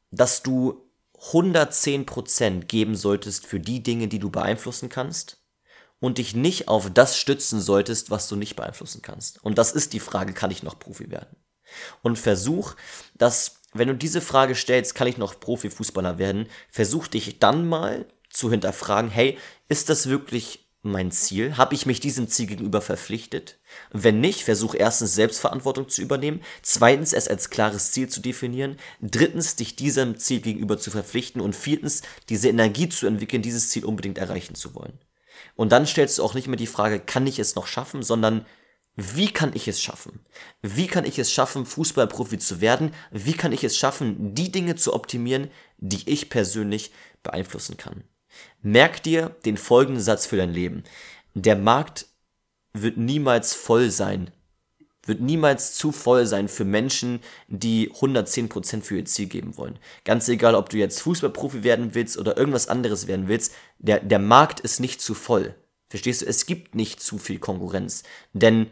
dass 0.09 0.41
du 0.41 0.89
110% 1.31 2.65
geben 2.65 2.95
solltest 2.95 3.45
für 3.45 3.59
die 3.59 3.83
Dinge, 3.83 4.07
die 4.07 4.19
du 4.19 4.29
beeinflussen 4.29 4.89
kannst 4.89 5.37
und 5.99 6.17
dich 6.17 6.35
nicht 6.35 6.67
auf 6.67 6.89
das 6.91 7.17
stützen 7.17 7.61
solltest, 7.61 8.09
was 8.09 8.27
du 8.27 8.35
nicht 8.35 8.55
beeinflussen 8.55 9.01
kannst. 9.01 9.43
Und 9.43 9.57
das 9.57 9.71
ist 9.71 9.93
die 9.93 9.99
Frage, 9.99 10.33
kann 10.33 10.51
ich 10.51 10.63
noch 10.63 10.79
Profi 10.79 11.11
werden? 11.11 11.35
Und 12.01 12.19
versuch, 12.19 12.75
dass, 13.15 13.61
wenn 13.73 13.87
du 13.87 13.95
diese 13.95 14.21
Frage 14.21 14.55
stellst, 14.55 14.95
kann 14.95 15.07
ich 15.07 15.17
noch 15.17 15.39
Profifußballer 15.39 16.17
werden, 16.17 16.47
versuch 16.69 17.07
dich 17.07 17.39
dann 17.39 17.67
mal 17.67 18.05
zu 18.29 18.49
hinterfragen, 18.51 19.09
hey, 19.11 19.37
ist 19.69 19.89
das 19.89 20.07
wirklich 20.09 20.62
mein 20.83 21.11
Ziel? 21.11 21.57
Habe 21.57 21.75
ich 21.75 21.85
mich 21.85 21.99
diesem 21.99 22.27
Ziel 22.27 22.45
gegenüber 22.45 22.81
verpflichtet? 22.81 23.59
Wenn 23.91 24.19
nicht, 24.19 24.43
versuch 24.43 24.75
erstens 24.75 25.15
Selbstverantwortung 25.15 25.89
zu 25.89 26.01
übernehmen, 26.01 26.41
zweitens 26.61 27.13
es 27.13 27.27
als 27.27 27.49
klares 27.49 27.91
Ziel 27.91 28.09
zu 28.09 28.21
definieren, 28.21 28.77
drittens 29.01 29.55
dich 29.55 29.75
diesem 29.75 30.17
Ziel 30.17 30.41
gegenüber 30.41 30.77
zu 30.77 30.91
verpflichten 30.91 31.41
und 31.41 31.55
viertens 31.55 32.01
diese 32.29 32.49
Energie 32.49 32.89
zu 32.89 33.07
entwickeln, 33.07 33.41
dieses 33.41 33.69
Ziel 33.69 33.85
unbedingt 33.85 34.17
erreichen 34.17 34.55
zu 34.55 34.75
wollen. 34.75 34.99
Und 35.55 35.71
dann 35.71 35.87
stellst 35.87 36.17
du 36.17 36.23
auch 36.23 36.33
nicht 36.33 36.47
mehr 36.47 36.57
die 36.57 36.67
Frage, 36.67 36.99
kann 36.99 37.25
ich 37.27 37.39
es 37.39 37.55
noch 37.55 37.67
schaffen, 37.67 38.03
sondern 38.03 38.45
wie 38.95 39.29
kann 39.29 39.53
ich 39.55 39.67
es 39.67 39.81
schaffen? 39.81 40.23
Wie 40.61 40.87
kann 40.87 41.05
ich 41.05 41.17
es 41.17 41.31
schaffen, 41.31 41.65
Fußballprofi 41.65 42.37
zu 42.37 42.61
werden? 42.61 42.93
Wie 43.09 43.33
kann 43.33 43.51
ich 43.51 43.63
es 43.63 43.75
schaffen, 43.75 44.35
die 44.35 44.51
Dinge 44.51 44.75
zu 44.75 44.93
optimieren, 44.93 45.49
die 45.77 46.07
ich 46.07 46.29
persönlich 46.29 46.91
beeinflussen 47.23 47.77
kann? 47.77 48.03
Merk 48.61 49.03
dir 49.03 49.35
den 49.45 49.57
folgenden 49.57 50.01
Satz 50.01 50.25
für 50.25 50.37
dein 50.37 50.51
Leben. 50.53 50.83
Der 51.33 51.55
Markt 51.55 52.07
wird 52.73 52.97
niemals 52.97 53.53
voll 53.53 53.91
sein, 53.91 54.31
wird 55.05 55.19
niemals 55.19 55.73
zu 55.73 55.91
voll 55.91 56.25
sein 56.25 56.47
für 56.47 56.65
Menschen, 56.65 57.19
die 57.47 57.91
110% 57.91 58.81
für 58.81 58.97
ihr 58.97 59.05
Ziel 59.05 59.27
geben 59.27 59.57
wollen. 59.57 59.77
Ganz 60.05 60.27
egal, 60.29 60.55
ob 60.55 60.69
du 60.69 60.77
jetzt 60.77 61.01
Fußballprofi 61.01 61.63
werden 61.63 61.93
willst 61.93 62.17
oder 62.17 62.37
irgendwas 62.37 62.67
anderes 62.67 63.07
werden 63.07 63.27
willst, 63.27 63.53
der, 63.79 63.99
der 63.99 64.19
Markt 64.19 64.59
ist 64.61 64.79
nicht 64.79 65.01
zu 65.01 65.13
voll. 65.13 65.55
Verstehst 65.89 66.21
du? 66.21 66.25
Es 66.25 66.45
gibt 66.45 66.73
nicht 66.73 67.01
zu 67.01 67.17
viel 67.17 67.37
Konkurrenz, 67.37 68.03
denn 68.31 68.71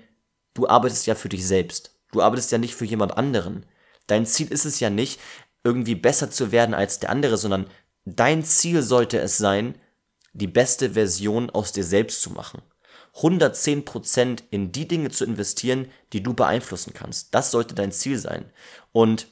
du 0.53 0.67
arbeitest 0.67 1.05
ja 1.05 1.15
für 1.15 1.29
dich 1.29 1.45
selbst. 1.45 1.95
Du 2.11 2.21
arbeitest 2.21 2.51
ja 2.51 2.57
nicht 2.57 2.75
für 2.75 2.85
jemand 2.85 3.17
anderen. 3.17 3.65
Dein 4.07 4.25
Ziel 4.25 4.51
ist 4.51 4.65
es 4.65 4.79
ja 4.79 4.89
nicht, 4.89 5.19
irgendwie 5.63 5.95
besser 5.95 6.31
zu 6.31 6.51
werden 6.51 6.73
als 6.73 6.99
der 6.99 7.09
andere, 7.09 7.37
sondern 7.37 7.67
Dein 8.05 8.43
Ziel 8.43 8.81
sollte 8.81 9.19
es 9.19 9.37
sein, 9.37 9.75
die 10.33 10.47
beste 10.47 10.91
Version 10.91 11.49
aus 11.49 11.71
dir 11.71 11.83
selbst 11.83 12.21
zu 12.21 12.31
machen. 12.31 12.61
110% 13.15 14.43
in 14.51 14.71
die 14.71 14.87
Dinge 14.87 15.09
zu 15.09 15.25
investieren, 15.25 15.89
die 16.13 16.23
du 16.23 16.33
beeinflussen 16.33 16.93
kannst. 16.93 17.35
Das 17.35 17.51
sollte 17.51 17.75
dein 17.75 17.91
Ziel 17.91 18.17
sein. 18.17 18.45
Und 18.93 19.27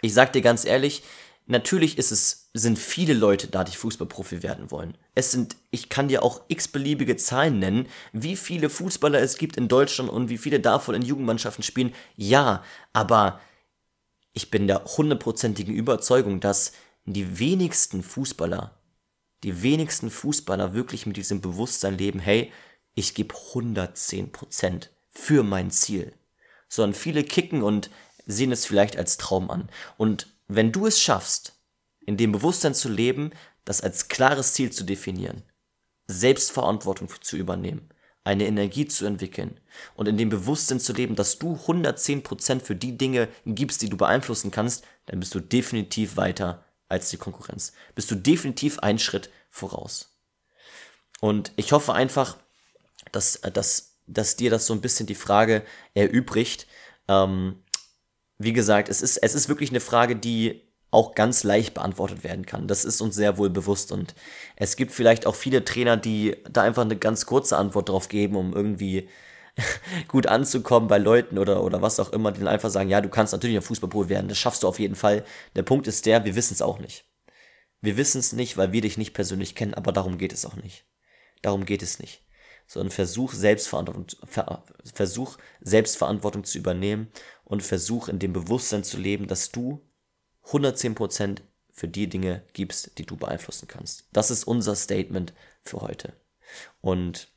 ich 0.00 0.14
sag 0.14 0.32
dir 0.32 0.40
ganz 0.40 0.64
ehrlich, 0.64 1.02
natürlich 1.46 1.98
ist 1.98 2.10
es, 2.10 2.50
sind 2.54 2.78
viele 2.78 3.12
Leute 3.12 3.48
da, 3.48 3.64
die 3.64 3.76
Fußballprofi 3.76 4.42
werden 4.42 4.70
wollen. 4.70 4.96
Es 5.14 5.30
sind, 5.30 5.56
ich 5.70 5.90
kann 5.90 6.08
dir 6.08 6.22
auch 6.22 6.42
x-beliebige 6.48 7.16
Zahlen 7.16 7.58
nennen, 7.58 7.86
wie 8.12 8.36
viele 8.36 8.70
Fußballer 8.70 9.20
es 9.20 9.36
gibt 9.36 9.56
in 9.58 9.68
Deutschland 9.68 10.10
und 10.10 10.30
wie 10.30 10.38
viele 10.38 10.60
davon 10.60 10.94
in 10.94 11.02
Jugendmannschaften 11.02 11.62
spielen. 11.62 11.94
Ja, 12.16 12.64
aber 12.94 13.40
ich 14.32 14.50
bin 14.50 14.66
der 14.66 14.84
hundertprozentigen 14.84 15.74
Überzeugung, 15.74 16.40
dass 16.40 16.72
die 17.14 17.38
wenigsten 17.38 18.02
Fußballer, 18.02 18.78
die 19.42 19.62
wenigsten 19.62 20.10
Fußballer 20.10 20.74
wirklich 20.74 21.06
mit 21.06 21.16
diesem 21.16 21.40
Bewusstsein 21.40 21.96
leben, 21.96 22.18
hey, 22.18 22.52
ich 22.94 23.14
gebe 23.14 23.34
110% 23.34 24.88
für 25.10 25.42
mein 25.42 25.70
Ziel. 25.70 26.14
Sondern 26.68 26.94
viele 26.94 27.22
kicken 27.22 27.62
und 27.62 27.90
sehen 28.26 28.50
es 28.50 28.66
vielleicht 28.66 28.96
als 28.96 29.18
Traum 29.18 29.50
an. 29.50 29.68
Und 29.96 30.34
wenn 30.48 30.72
du 30.72 30.86
es 30.86 31.00
schaffst, 31.00 31.60
in 32.00 32.16
dem 32.16 32.32
Bewusstsein 32.32 32.74
zu 32.74 32.88
leben, 32.88 33.30
das 33.64 33.80
als 33.80 34.08
klares 34.08 34.54
Ziel 34.54 34.70
zu 34.70 34.84
definieren, 34.84 35.42
Selbstverantwortung 36.08 37.08
zu 37.20 37.36
übernehmen, 37.36 37.88
eine 38.24 38.46
Energie 38.46 38.86
zu 38.86 39.06
entwickeln 39.06 39.60
und 39.94 40.08
in 40.08 40.16
dem 40.16 40.28
Bewusstsein 40.28 40.80
zu 40.80 40.92
leben, 40.92 41.14
dass 41.14 41.38
du 41.38 41.54
110% 41.54 42.60
für 42.60 42.74
die 42.74 42.98
Dinge 42.98 43.28
gibst, 43.44 43.82
die 43.82 43.88
du 43.88 43.96
beeinflussen 43.96 44.50
kannst, 44.50 44.84
dann 45.06 45.20
bist 45.20 45.34
du 45.34 45.40
definitiv 45.40 46.16
weiter 46.16 46.65
als 46.88 47.10
die 47.10 47.16
Konkurrenz. 47.16 47.72
Bist 47.94 48.10
du 48.10 48.14
definitiv 48.14 48.78
einen 48.80 48.98
Schritt 48.98 49.30
voraus. 49.50 50.16
Und 51.20 51.52
ich 51.56 51.72
hoffe 51.72 51.94
einfach, 51.94 52.36
dass, 53.12 53.40
dass, 53.52 53.96
dass 54.06 54.36
dir 54.36 54.50
das 54.50 54.66
so 54.66 54.74
ein 54.74 54.80
bisschen 54.80 55.06
die 55.06 55.14
Frage 55.14 55.64
erübrigt. 55.94 56.66
Ähm, 57.08 57.62
wie 58.38 58.52
gesagt, 58.52 58.88
es 58.88 59.00
ist, 59.00 59.16
es 59.18 59.34
ist 59.34 59.48
wirklich 59.48 59.70
eine 59.70 59.80
Frage, 59.80 60.16
die 60.16 60.62
auch 60.90 61.14
ganz 61.14 61.42
leicht 61.42 61.74
beantwortet 61.74 62.22
werden 62.24 62.46
kann. 62.46 62.68
Das 62.68 62.84
ist 62.84 63.00
uns 63.00 63.14
sehr 63.14 63.38
wohl 63.38 63.50
bewusst 63.50 63.92
und 63.92 64.14
es 64.56 64.76
gibt 64.76 64.92
vielleicht 64.92 65.26
auch 65.26 65.34
viele 65.34 65.64
Trainer, 65.64 65.96
die 65.96 66.36
da 66.48 66.62
einfach 66.62 66.82
eine 66.82 66.96
ganz 66.96 67.26
kurze 67.26 67.56
Antwort 67.56 67.88
drauf 67.88 68.08
geben, 68.08 68.36
um 68.36 68.54
irgendwie 68.54 69.08
gut 70.08 70.26
anzukommen 70.26 70.88
bei 70.88 70.98
Leuten 70.98 71.38
oder, 71.38 71.62
oder 71.62 71.82
was 71.82 72.00
auch 72.00 72.12
immer, 72.12 72.32
die 72.32 72.40
dann 72.40 72.48
einfach 72.48 72.70
sagen, 72.70 72.88
ja, 72.88 73.00
du 73.00 73.08
kannst 73.08 73.32
natürlich 73.32 73.56
ein 73.56 73.62
Fußballprofi 73.62 74.08
werden, 74.08 74.28
das 74.28 74.38
schaffst 74.38 74.62
du 74.62 74.68
auf 74.68 74.78
jeden 74.78 74.94
Fall. 74.94 75.24
Der 75.54 75.62
Punkt 75.62 75.86
ist 75.86 76.06
der, 76.06 76.24
wir 76.24 76.34
wissen 76.34 76.54
es 76.54 76.62
auch 76.62 76.78
nicht. 76.78 77.04
Wir 77.80 77.96
wissen 77.96 78.18
es 78.18 78.32
nicht, 78.32 78.56
weil 78.56 78.72
wir 78.72 78.80
dich 78.80 78.98
nicht 78.98 79.14
persönlich 79.14 79.54
kennen, 79.54 79.74
aber 79.74 79.92
darum 79.92 80.18
geht 80.18 80.32
es 80.32 80.44
auch 80.44 80.56
nicht. 80.56 80.84
Darum 81.42 81.64
geht 81.64 81.82
es 81.82 81.98
nicht. 81.98 82.22
Sondern 82.66 82.90
versuch 82.90 83.32
Selbstverantwortung, 83.32 84.06
versuch 84.92 85.38
Selbstverantwortung 85.60 86.44
zu 86.44 86.58
übernehmen 86.58 87.08
und 87.44 87.62
versuch 87.62 88.08
in 88.08 88.18
dem 88.18 88.32
Bewusstsein 88.32 88.82
zu 88.82 88.98
leben, 88.98 89.28
dass 89.28 89.52
du 89.52 89.86
110% 90.46 91.42
für 91.70 91.86
die 91.86 92.08
Dinge 92.08 92.42
gibst, 92.54 92.98
die 92.98 93.06
du 93.06 93.16
beeinflussen 93.16 93.68
kannst. 93.68 94.08
Das 94.12 94.30
ist 94.30 94.44
unser 94.44 94.74
Statement 94.74 95.32
für 95.62 95.80
heute. 95.82 96.14
Und 96.80 97.28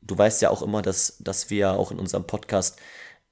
du 0.00 0.16
weißt 0.16 0.42
ja 0.42 0.50
auch 0.50 0.62
immer, 0.62 0.82
dass, 0.82 1.18
dass 1.20 1.50
wir 1.50 1.72
auch 1.72 1.90
in 1.90 1.98
unserem 1.98 2.26
Podcast 2.26 2.78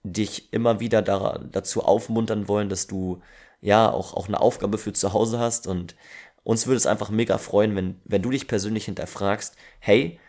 dich 0.03 0.53
immer 0.53 0.81
wieder 0.81 1.03
da, 1.03 1.41
dazu 1.51 1.83
aufmuntern 1.83 2.49
wollen, 2.49 2.69
dass 2.69 2.87
du 2.87 3.23
ja 3.61 3.91
auch, 3.91 4.15
auch 4.15 4.29
eine 4.29 4.41
Aufgabe 4.41 4.79
für 4.79 4.93
zu 4.93 5.13
Hause 5.13 5.39
hast. 5.39 5.67
Und 5.67 5.97
uns 6.43 6.67
würde 6.67 6.77
es 6.77 6.87
einfach 6.87 7.11
mega 7.11 7.39
freuen, 7.39 7.75
wenn, 7.75 8.01
wenn 8.05 8.23
du 8.23 8.31
dich 8.31 8.47
persönlich 8.47 8.85
hinterfragst, 8.85 9.57
hey, 9.81 10.21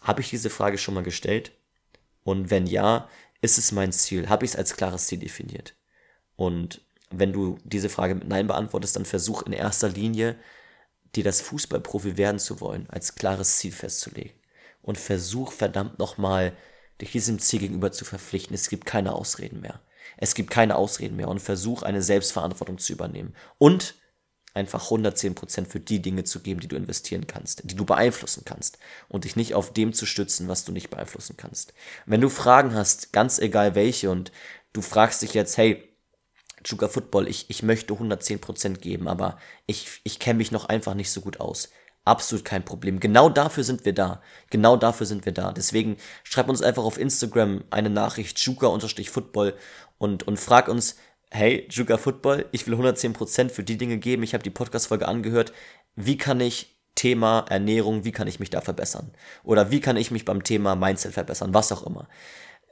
habe 0.00 0.20
ich 0.20 0.30
diese 0.30 0.50
Frage 0.50 0.78
schon 0.78 0.94
mal 0.94 1.02
gestellt? 1.02 1.52
Und 2.22 2.50
wenn 2.50 2.66
ja, 2.66 3.08
ist 3.40 3.58
es 3.58 3.72
mein 3.72 3.92
Ziel? 3.92 4.28
Habe 4.28 4.44
ich 4.44 4.52
es 4.52 4.56
als 4.56 4.76
klares 4.76 5.06
Ziel 5.08 5.18
definiert? 5.18 5.74
Und 6.36 6.82
wenn 7.10 7.32
du 7.32 7.58
diese 7.64 7.88
Frage 7.88 8.14
mit 8.14 8.28
Nein 8.28 8.46
beantwortest, 8.46 8.96
dann 8.96 9.04
versuch 9.04 9.42
in 9.42 9.52
erster 9.52 9.88
Linie, 9.88 10.36
dir 11.14 11.24
das 11.24 11.40
Fußballprofi 11.40 12.16
werden 12.16 12.38
zu 12.38 12.60
wollen, 12.60 12.88
als 12.90 13.14
klares 13.14 13.58
Ziel 13.58 13.72
festzulegen. 13.72 14.32
Und 14.86 14.96
versuch 14.96 15.52
verdammt 15.52 15.98
nochmal, 15.98 16.56
dich 17.00 17.12
diesem 17.12 17.38
Ziel 17.38 17.60
gegenüber 17.60 17.92
zu 17.92 18.06
verpflichten. 18.06 18.54
Es 18.54 18.70
gibt 18.70 18.86
keine 18.86 19.12
Ausreden 19.12 19.60
mehr. 19.60 19.80
Es 20.16 20.34
gibt 20.34 20.50
keine 20.50 20.76
Ausreden 20.76 21.16
mehr 21.16 21.28
und 21.28 21.40
versuch 21.40 21.82
eine 21.82 22.00
Selbstverantwortung 22.00 22.78
zu 22.78 22.94
übernehmen. 22.94 23.34
Und 23.58 23.96
einfach 24.56 24.90
110% 24.90 25.66
für 25.66 25.80
die 25.80 26.00
Dinge 26.00 26.24
zu 26.24 26.40
geben, 26.40 26.60
die 26.60 26.68
du 26.68 26.76
investieren 26.76 27.26
kannst, 27.26 27.70
die 27.70 27.76
du 27.76 27.84
beeinflussen 27.84 28.44
kannst 28.46 28.78
und 29.08 29.24
dich 29.24 29.36
nicht 29.36 29.54
auf 29.54 29.72
dem 29.72 29.92
zu 29.92 30.06
stützen, 30.06 30.48
was 30.48 30.64
du 30.64 30.72
nicht 30.72 30.88
beeinflussen 30.88 31.36
kannst. 31.36 31.74
Wenn 32.06 32.22
du 32.22 32.30
Fragen 32.30 32.74
hast, 32.74 33.12
ganz 33.12 33.38
egal 33.38 33.74
welche 33.74 34.10
und 34.10 34.32
du 34.72 34.80
fragst 34.80 35.20
dich 35.20 35.34
jetzt, 35.34 35.58
hey, 35.58 35.86
Sugar 36.66 36.88
Football, 36.88 37.28
ich, 37.28 37.50
ich 37.50 37.62
möchte 37.62 37.92
110% 37.94 38.78
geben, 38.78 39.08
aber 39.08 39.38
ich, 39.66 40.00
ich 40.04 40.18
kenne 40.18 40.38
mich 40.38 40.50
noch 40.50 40.64
einfach 40.64 40.94
nicht 40.94 41.10
so 41.10 41.20
gut 41.20 41.38
aus. 41.38 41.68
Absolut 42.06 42.44
kein 42.44 42.64
Problem. 42.64 43.00
Genau 43.00 43.28
dafür 43.28 43.64
sind 43.64 43.84
wir 43.84 43.92
da. 43.92 44.22
Genau 44.50 44.76
dafür 44.76 45.06
sind 45.06 45.26
wir 45.26 45.32
da. 45.32 45.50
Deswegen 45.52 45.96
schreib 46.22 46.48
uns 46.48 46.62
einfach 46.62 46.84
auf 46.84 46.98
Instagram 46.98 47.64
eine 47.70 47.90
Nachricht, 47.90 48.38
Juka-Football 48.38 49.54
und, 49.98 50.22
und 50.22 50.38
frag 50.38 50.68
uns, 50.68 50.94
hey, 51.32 51.66
Juka 51.68 51.98
Football, 51.98 52.46
ich 52.52 52.64
will 52.68 52.74
110% 52.74 53.50
für 53.50 53.64
die 53.64 53.76
Dinge 53.76 53.98
geben. 53.98 54.22
Ich 54.22 54.34
habe 54.34 54.44
die 54.44 54.50
Podcast-Folge 54.50 55.08
angehört. 55.08 55.52
Wie 55.96 56.16
kann 56.16 56.40
ich 56.40 56.76
Thema 56.94 57.44
Ernährung, 57.48 58.04
wie 58.04 58.12
kann 58.12 58.28
ich 58.28 58.38
mich 58.38 58.50
da 58.50 58.60
verbessern? 58.60 59.10
Oder 59.42 59.72
wie 59.72 59.80
kann 59.80 59.96
ich 59.96 60.12
mich 60.12 60.24
beim 60.24 60.44
Thema 60.44 60.76
Mindset 60.76 61.12
verbessern? 61.12 61.52
Was 61.54 61.72
auch 61.72 61.84
immer 61.84 62.06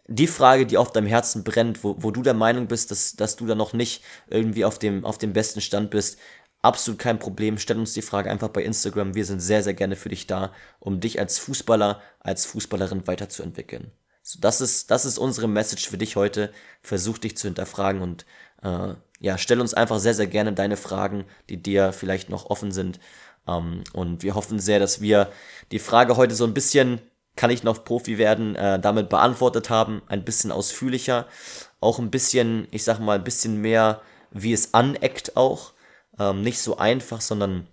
die 0.06 0.26
Frage, 0.26 0.66
die 0.66 0.76
auf 0.76 0.92
deinem 0.92 1.06
Herzen 1.06 1.44
brennt, 1.44 1.82
wo, 1.82 1.96
wo 1.98 2.10
du 2.10 2.22
der 2.22 2.34
Meinung 2.34 2.66
bist, 2.66 2.90
dass, 2.90 3.16
dass 3.16 3.36
du 3.36 3.46
da 3.46 3.54
noch 3.54 3.72
nicht 3.72 4.02
irgendwie 4.28 4.64
auf 4.64 4.78
dem, 4.78 5.04
auf 5.04 5.18
dem 5.18 5.32
besten 5.32 5.60
Stand 5.60 5.90
bist, 5.90 6.18
absolut 6.64 6.98
kein 6.98 7.18
Problem. 7.18 7.58
Stell 7.58 7.78
uns 7.78 7.92
die 7.92 8.02
Frage 8.02 8.30
einfach 8.30 8.48
bei 8.48 8.62
Instagram. 8.62 9.14
Wir 9.14 9.24
sind 9.24 9.40
sehr, 9.40 9.62
sehr 9.62 9.74
gerne 9.74 9.96
für 9.96 10.08
dich 10.08 10.26
da, 10.26 10.52
um 10.80 11.00
dich 11.00 11.20
als 11.20 11.38
Fußballer, 11.38 12.00
als 12.20 12.46
Fußballerin 12.46 13.06
weiterzuentwickeln. 13.06 13.92
So, 14.22 14.38
das 14.40 14.60
ist, 14.60 14.90
das 14.90 15.04
ist 15.04 15.18
unsere 15.18 15.48
Message 15.48 15.88
für 15.88 15.98
dich 15.98 16.16
heute. 16.16 16.52
Versuch 16.82 17.18
dich 17.18 17.36
zu 17.36 17.46
hinterfragen 17.46 18.00
und 18.00 18.24
äh, 18.62 18.94
ja, 19.20 19.38
stell 19.38 19.60
uns 19.60 19.74
einfach 19.74 19.98
sehr, 19.98 20.14
sehr 20.14 20.26
gerne 20.26 20.52
deine 20.52 20.76
Fragen, 20.76 21.24
die 21.48 21.62
dir 21.62 21.92
vielleicht 21.92 22.30
noch 22.30 22.46
offen 22.46 22.72
sind. 22.72 22.98
Ähm, 23.46 23.84
und 23.92 24.22
wir 24.22 24.34
hoffen 24.34 24.58
sehr, 24.58 24.78
dass 24.78 25.00
wir 25.00 25.30
die 25.72 25.78
Frage 25.78 26.16
heute 26.16 26.34
so 26.34 26.44
ein 26.44 26.54
bisschen 26.54 27.00
kann 27.36 27.50
ich 27.50 27.64
noch 27.64 27.84
Profi 27.84 28.16
werden, 28.18 28.54
äh, 28.54 28.78
damit 28.78 29.08
beantwortet 29.08 29.68
haben, 29.70 30.02
ein 30.06 30.24
bisschen 30.24 30.52
ausführlicher, 30.52 31.26
auch 31.80 31.98
ein 31.98 32.10
bisschen, 32.10 32.68
ich 32.70 32.84
sag 32.84 33.00
mal, 33.00 33.18
ein 33.18 33.24
bisschen 33.24 33.60
mehr, 33.60 34.02
wie 34.30 34.52
es 34.52 34.72
aneckt 34.72 35.36
auch, 35.36 35.72
ähm, 36.18 36.42
nicht 36.42 36.58
so 36.60 36.76
einfach, 36.76 37.20
sondern 37.20 37.66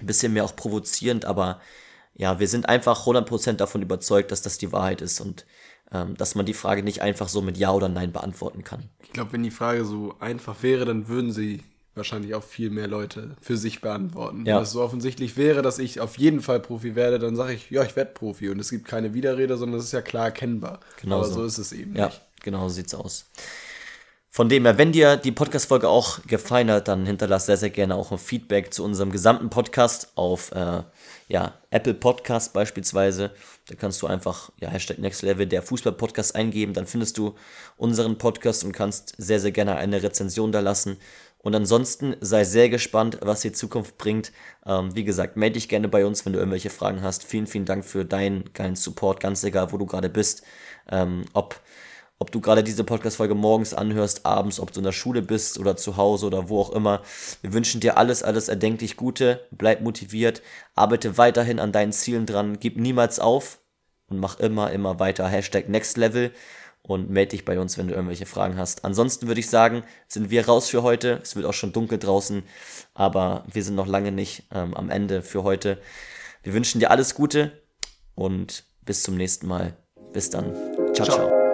ein 0.00 0.06
bisschen 0.06 0.32
mehr 0.32 0.44
auch 0.44 0.56
provozierend, 0.56 1.24
aber 1.24 1.60
ja, 2.14 2.40
wir 2.40 2.48
sind 2.48 2.68
einfach 2.68 3.06
100% 3.06 3.52
davon 3.52 3.82
überzeugt, 3.82 4.32
dass 4.32 4.42
das 4.42 4.58
die 4.58 4.72
Wahrheit 4.72 5.00
ist 5.00 5.20
und 5.20 5.46
ähm, 5.92 6.16
dass 6.16 6.34
man 6.34 6.46
die 6.46 6.54
Frage 6.54 6.82
nicht 6.82 7.00
einfach 7.00 7.28
so 7.28 7.40
mit 7.40 7.56
Ja 7.56 7.72
oder 7.72 7.88
Nein 7.88 8.12
beantworten 8.12 8.64
kann. 8.64 8.90
Ich 9.02 9.12
glaube, 9.12 9.32
wenn 9.32 9.42
die 9.42 9.50
Frage 9.50 9.84
so 9.84 10.14
einfach 10.18 10.62
wäre, 10.62 10.84
dann 10.84 11.08
würden 11.08 11.32
sie 11.32 11.62
wahrscheinlich 11.94 12.34
auch 12.34 12.44
viel 12.44 12.70
mehr 12.70 12.86
Leute 12.86 13.36
für 13.40 13.56
sich 13.56 13.80
beantworten. 13.80 14.46
Ja. 14.46 14.56
Wenn 14.56 14.62
es 14.62 14.70
so 14.70 14.82
offensichtlich 14.82 15.36
wäre, 15.36 15.62
dass 15.62 15.78
ich 15.78 16.00
auf 16.00 16.16
jeden 16.16 16.40
Fall 16.40 16.60
Profi 16.60 16.94
werde, 16.94 17.18
dann 17.18 17.36
sage 17.36 17.52
ich, 17.52 17.70
ja, 17.70 17.82
ich 17.82 17.96
werde 17.96 18.12
Profi. 18.12 18.48
Und 18.48 18.58
es 18.58 18.70
gibt 18.70 18.86
keine 18.86 19.14
Widerrede, 19.14 19.56
sondern 19.56 19.80
es 19.80 19.86
ist 19.86 19.92
ja 19.92 20.02
klar 20.02 20.26
erkennbar. 20.26 20.80
Genau 21.00 21.16
Aber 21.16 21.26
so. 21.26 21.44
ist 21.44 21.58
es 21.58 21.72
eben 21.72 21.94
ja, 21.94 22.06
nicht. 22.06 22.22
Genau 22.42 22.68
so 22.68 22.74
sieht's 22.74 22.94
aus. 22.94 23.26
Von 24.30 24.48
dem 24.48 24.66
her, 24.66 24.76
wenn 24.76 24.92
dir 24.92 25.16
die 25.16 25.32
Podcast-Folge 25.32 25.88
auch 25.88 26.20
gefallen 26.26 26.70
hat, 26.70 26.86
dann 26.88 27.06
hinterlass 27.06 27.46
sehr, 27.46 27.56
sehr 27.56 27.70
gerne 27.70 27.94
auch 27.94 28.12
ein 28.12 28.18
Feedback 28.18 28.72
zu 28.74 28.84
unserem 28.84 29.10
gesamten 29.10 29.48
Podcast 29.48 30.12
auf 30.16 30.52
äh, 30.52 30.82
ja, 31.28 31.54
Apple 31.70 31.94
Podcast 31.94 32.52
beispielsweise. 32.52 33.32
Da 33.68 33.74
kannst 33.74 34.02
du 34.02 34.06
einfach 34.06 34.50
ja, 34.60 34.68
Hashtag 34.68 34.98
Next 34.98 35.22
Level 35.22 35.46
der 35.46 35.62
Fußball-Podcast 35.62 36.36
eingeben. 36.36 36.74
Dann 36.74 36.86
findest 36.86 37.16
du 37.18 37.34
unseren 37.76 38.18
Podcast 38.18 38.64
und 38.64 38.72
kannst 38.72 39.14
sehr, 39.16 39.40
sehr 39.40 39.52
gerne 39.52 39.76
eine 39.76 40.02
Rezension 40.02 40.52
da 40.52 40.60
lassen. 40.60 40.98
Und 41.40 41.54
ansonsten 41.54 42.16
sei 42.20 42.44
sehr 42.44 42.68
gespannt, 42.68 43.18
was 43.22 43.40
die 43.40 43.52
Zukunft 43.52 43.96
bringt. 43.96 44.32
Ähm, 44.66 44.94
wie 44.94 45.04
gesagt, 45.04 45.36
melde 45.36 45.54
dich 45.54 45.68
gerne 45.68 45.88
bei 45.88 46.04
uns, 46.04 46.26
wenn 46.26 46.32
du 46.32 46.38
irgendwelche 46.38 46.70
Fragen 46.70 47.02
hast. 47.02 47.24
Vielen, 47.24 47.46
vielen 47.46 47.64
Dank 47.64 47.84
für 47.84 48.04
deinen 48.04 48.52
geilen 48.54 48.76
Support, 48.76 49.20
ganz 49.20 49.44
egal, 49.44 49.72
wo 49.72 49.78
du 49.78 49.86
gerade 49.86 50.08
bist. 50.08 50.42
Ähm, 50.90 51.24
ob, 51.34 51.60
ob 52.18 52.32
du 52.32 52.40
gerade 52.40 52.64
diese 52.64 52.84
Podcast-Folge 52.84 53.34
morgens 53.34 53.74
anhörst, 53.74 54.26
abends, 54.26 54.58
ob 54.58 54.72
du 54.72 54.80
in 54.80 54.84
der 54.84 54.92
Schule 54.92 55.22
bist 55.22 55.58
oder 55.58 55.76
zu 55.76 55.96
Hause 55.96 56.26
oder 56.26 56.48
wo 56.48 56.60
auch 56.60 56.70
immer. 56.70 57.02
Wir 57.42 57.52
wünschen 57.52 57.80
dir 57.80 57.96
alles, 57.96 58.22
alles 58.22 58.48
erdenklich 58.48 58.96
Gute. 58.96 59.46
Bleib 59.50 59.82
motiviert, 59.82 60.42
arbeite 60.74 61.16
weiterhin 61.16 61.60
an 61.60 61.72
deinen 61.72 61.92
Zielen 61.92 62.26
dran, 62.26 62.58
gib 62.58 62.76
niemals 62.76 63.20
auf 63.20 63.60
und 64.08 64.18
mach 64.18 64.40
immer, 64.40 64.72
immer 64.72 64.98
weiter. 64.98 65.28
Hashtag 65.28 65.68
Next 65.68 65.96
Level 65.96 66.32
und 66.82 67.10
melde 67.10 67.30
dich 67.30 67.44
bei 67.44 67.60
uns, 67.60 67.78
wenn 67.78 67.86
du 67.86 67.94
irgendwelche 67.94 68.26
Fragen 68.26 68.56
hast. 68.56 68.84
Ansonsten 68.84 69.28
würde 69.28 69.40
ich 69.40 69.50
sagen, 69.50 69.84
sind 70.08 70.30
wir 70.30 70.46
raus 70.46 70.68
für 70.68 70.82
heute. 70.82 71.20
Es 71.22 71.36
wird 71.36 71.46
auch 71.46 71.52
schon 71.52 71.72
dunkel 71.72 71.98
draußen, 71.98 72.42
aber 72.94 73.44
wir 73.52 73.62
sind 73.62 73.74
noch 73.74 73.86
lange 73.86 74.10
nicht 74.10 74.44
ähm, 74.52 74.74
am 74.74 74.90
Ende 74.90 75.22
für 75.22 75.44
heute. 75.44 75.78
Wir 76.42 76.54
wünschen 76.54 76.80
dir 76.80 76.90
alles 76.90 77.14
Gute 77.14 77.62
und 78.14 78.64
bis 78.84 79.02
zum 79.02 79.16
nächsten 79.16 79.46
Mal. 79.46 79.76
Bis 80.12 80.30
dann. 80.30 80.54
ciao. 80.94 81.06
ciao. 81.06 81.28
ciao. 81.28 81.47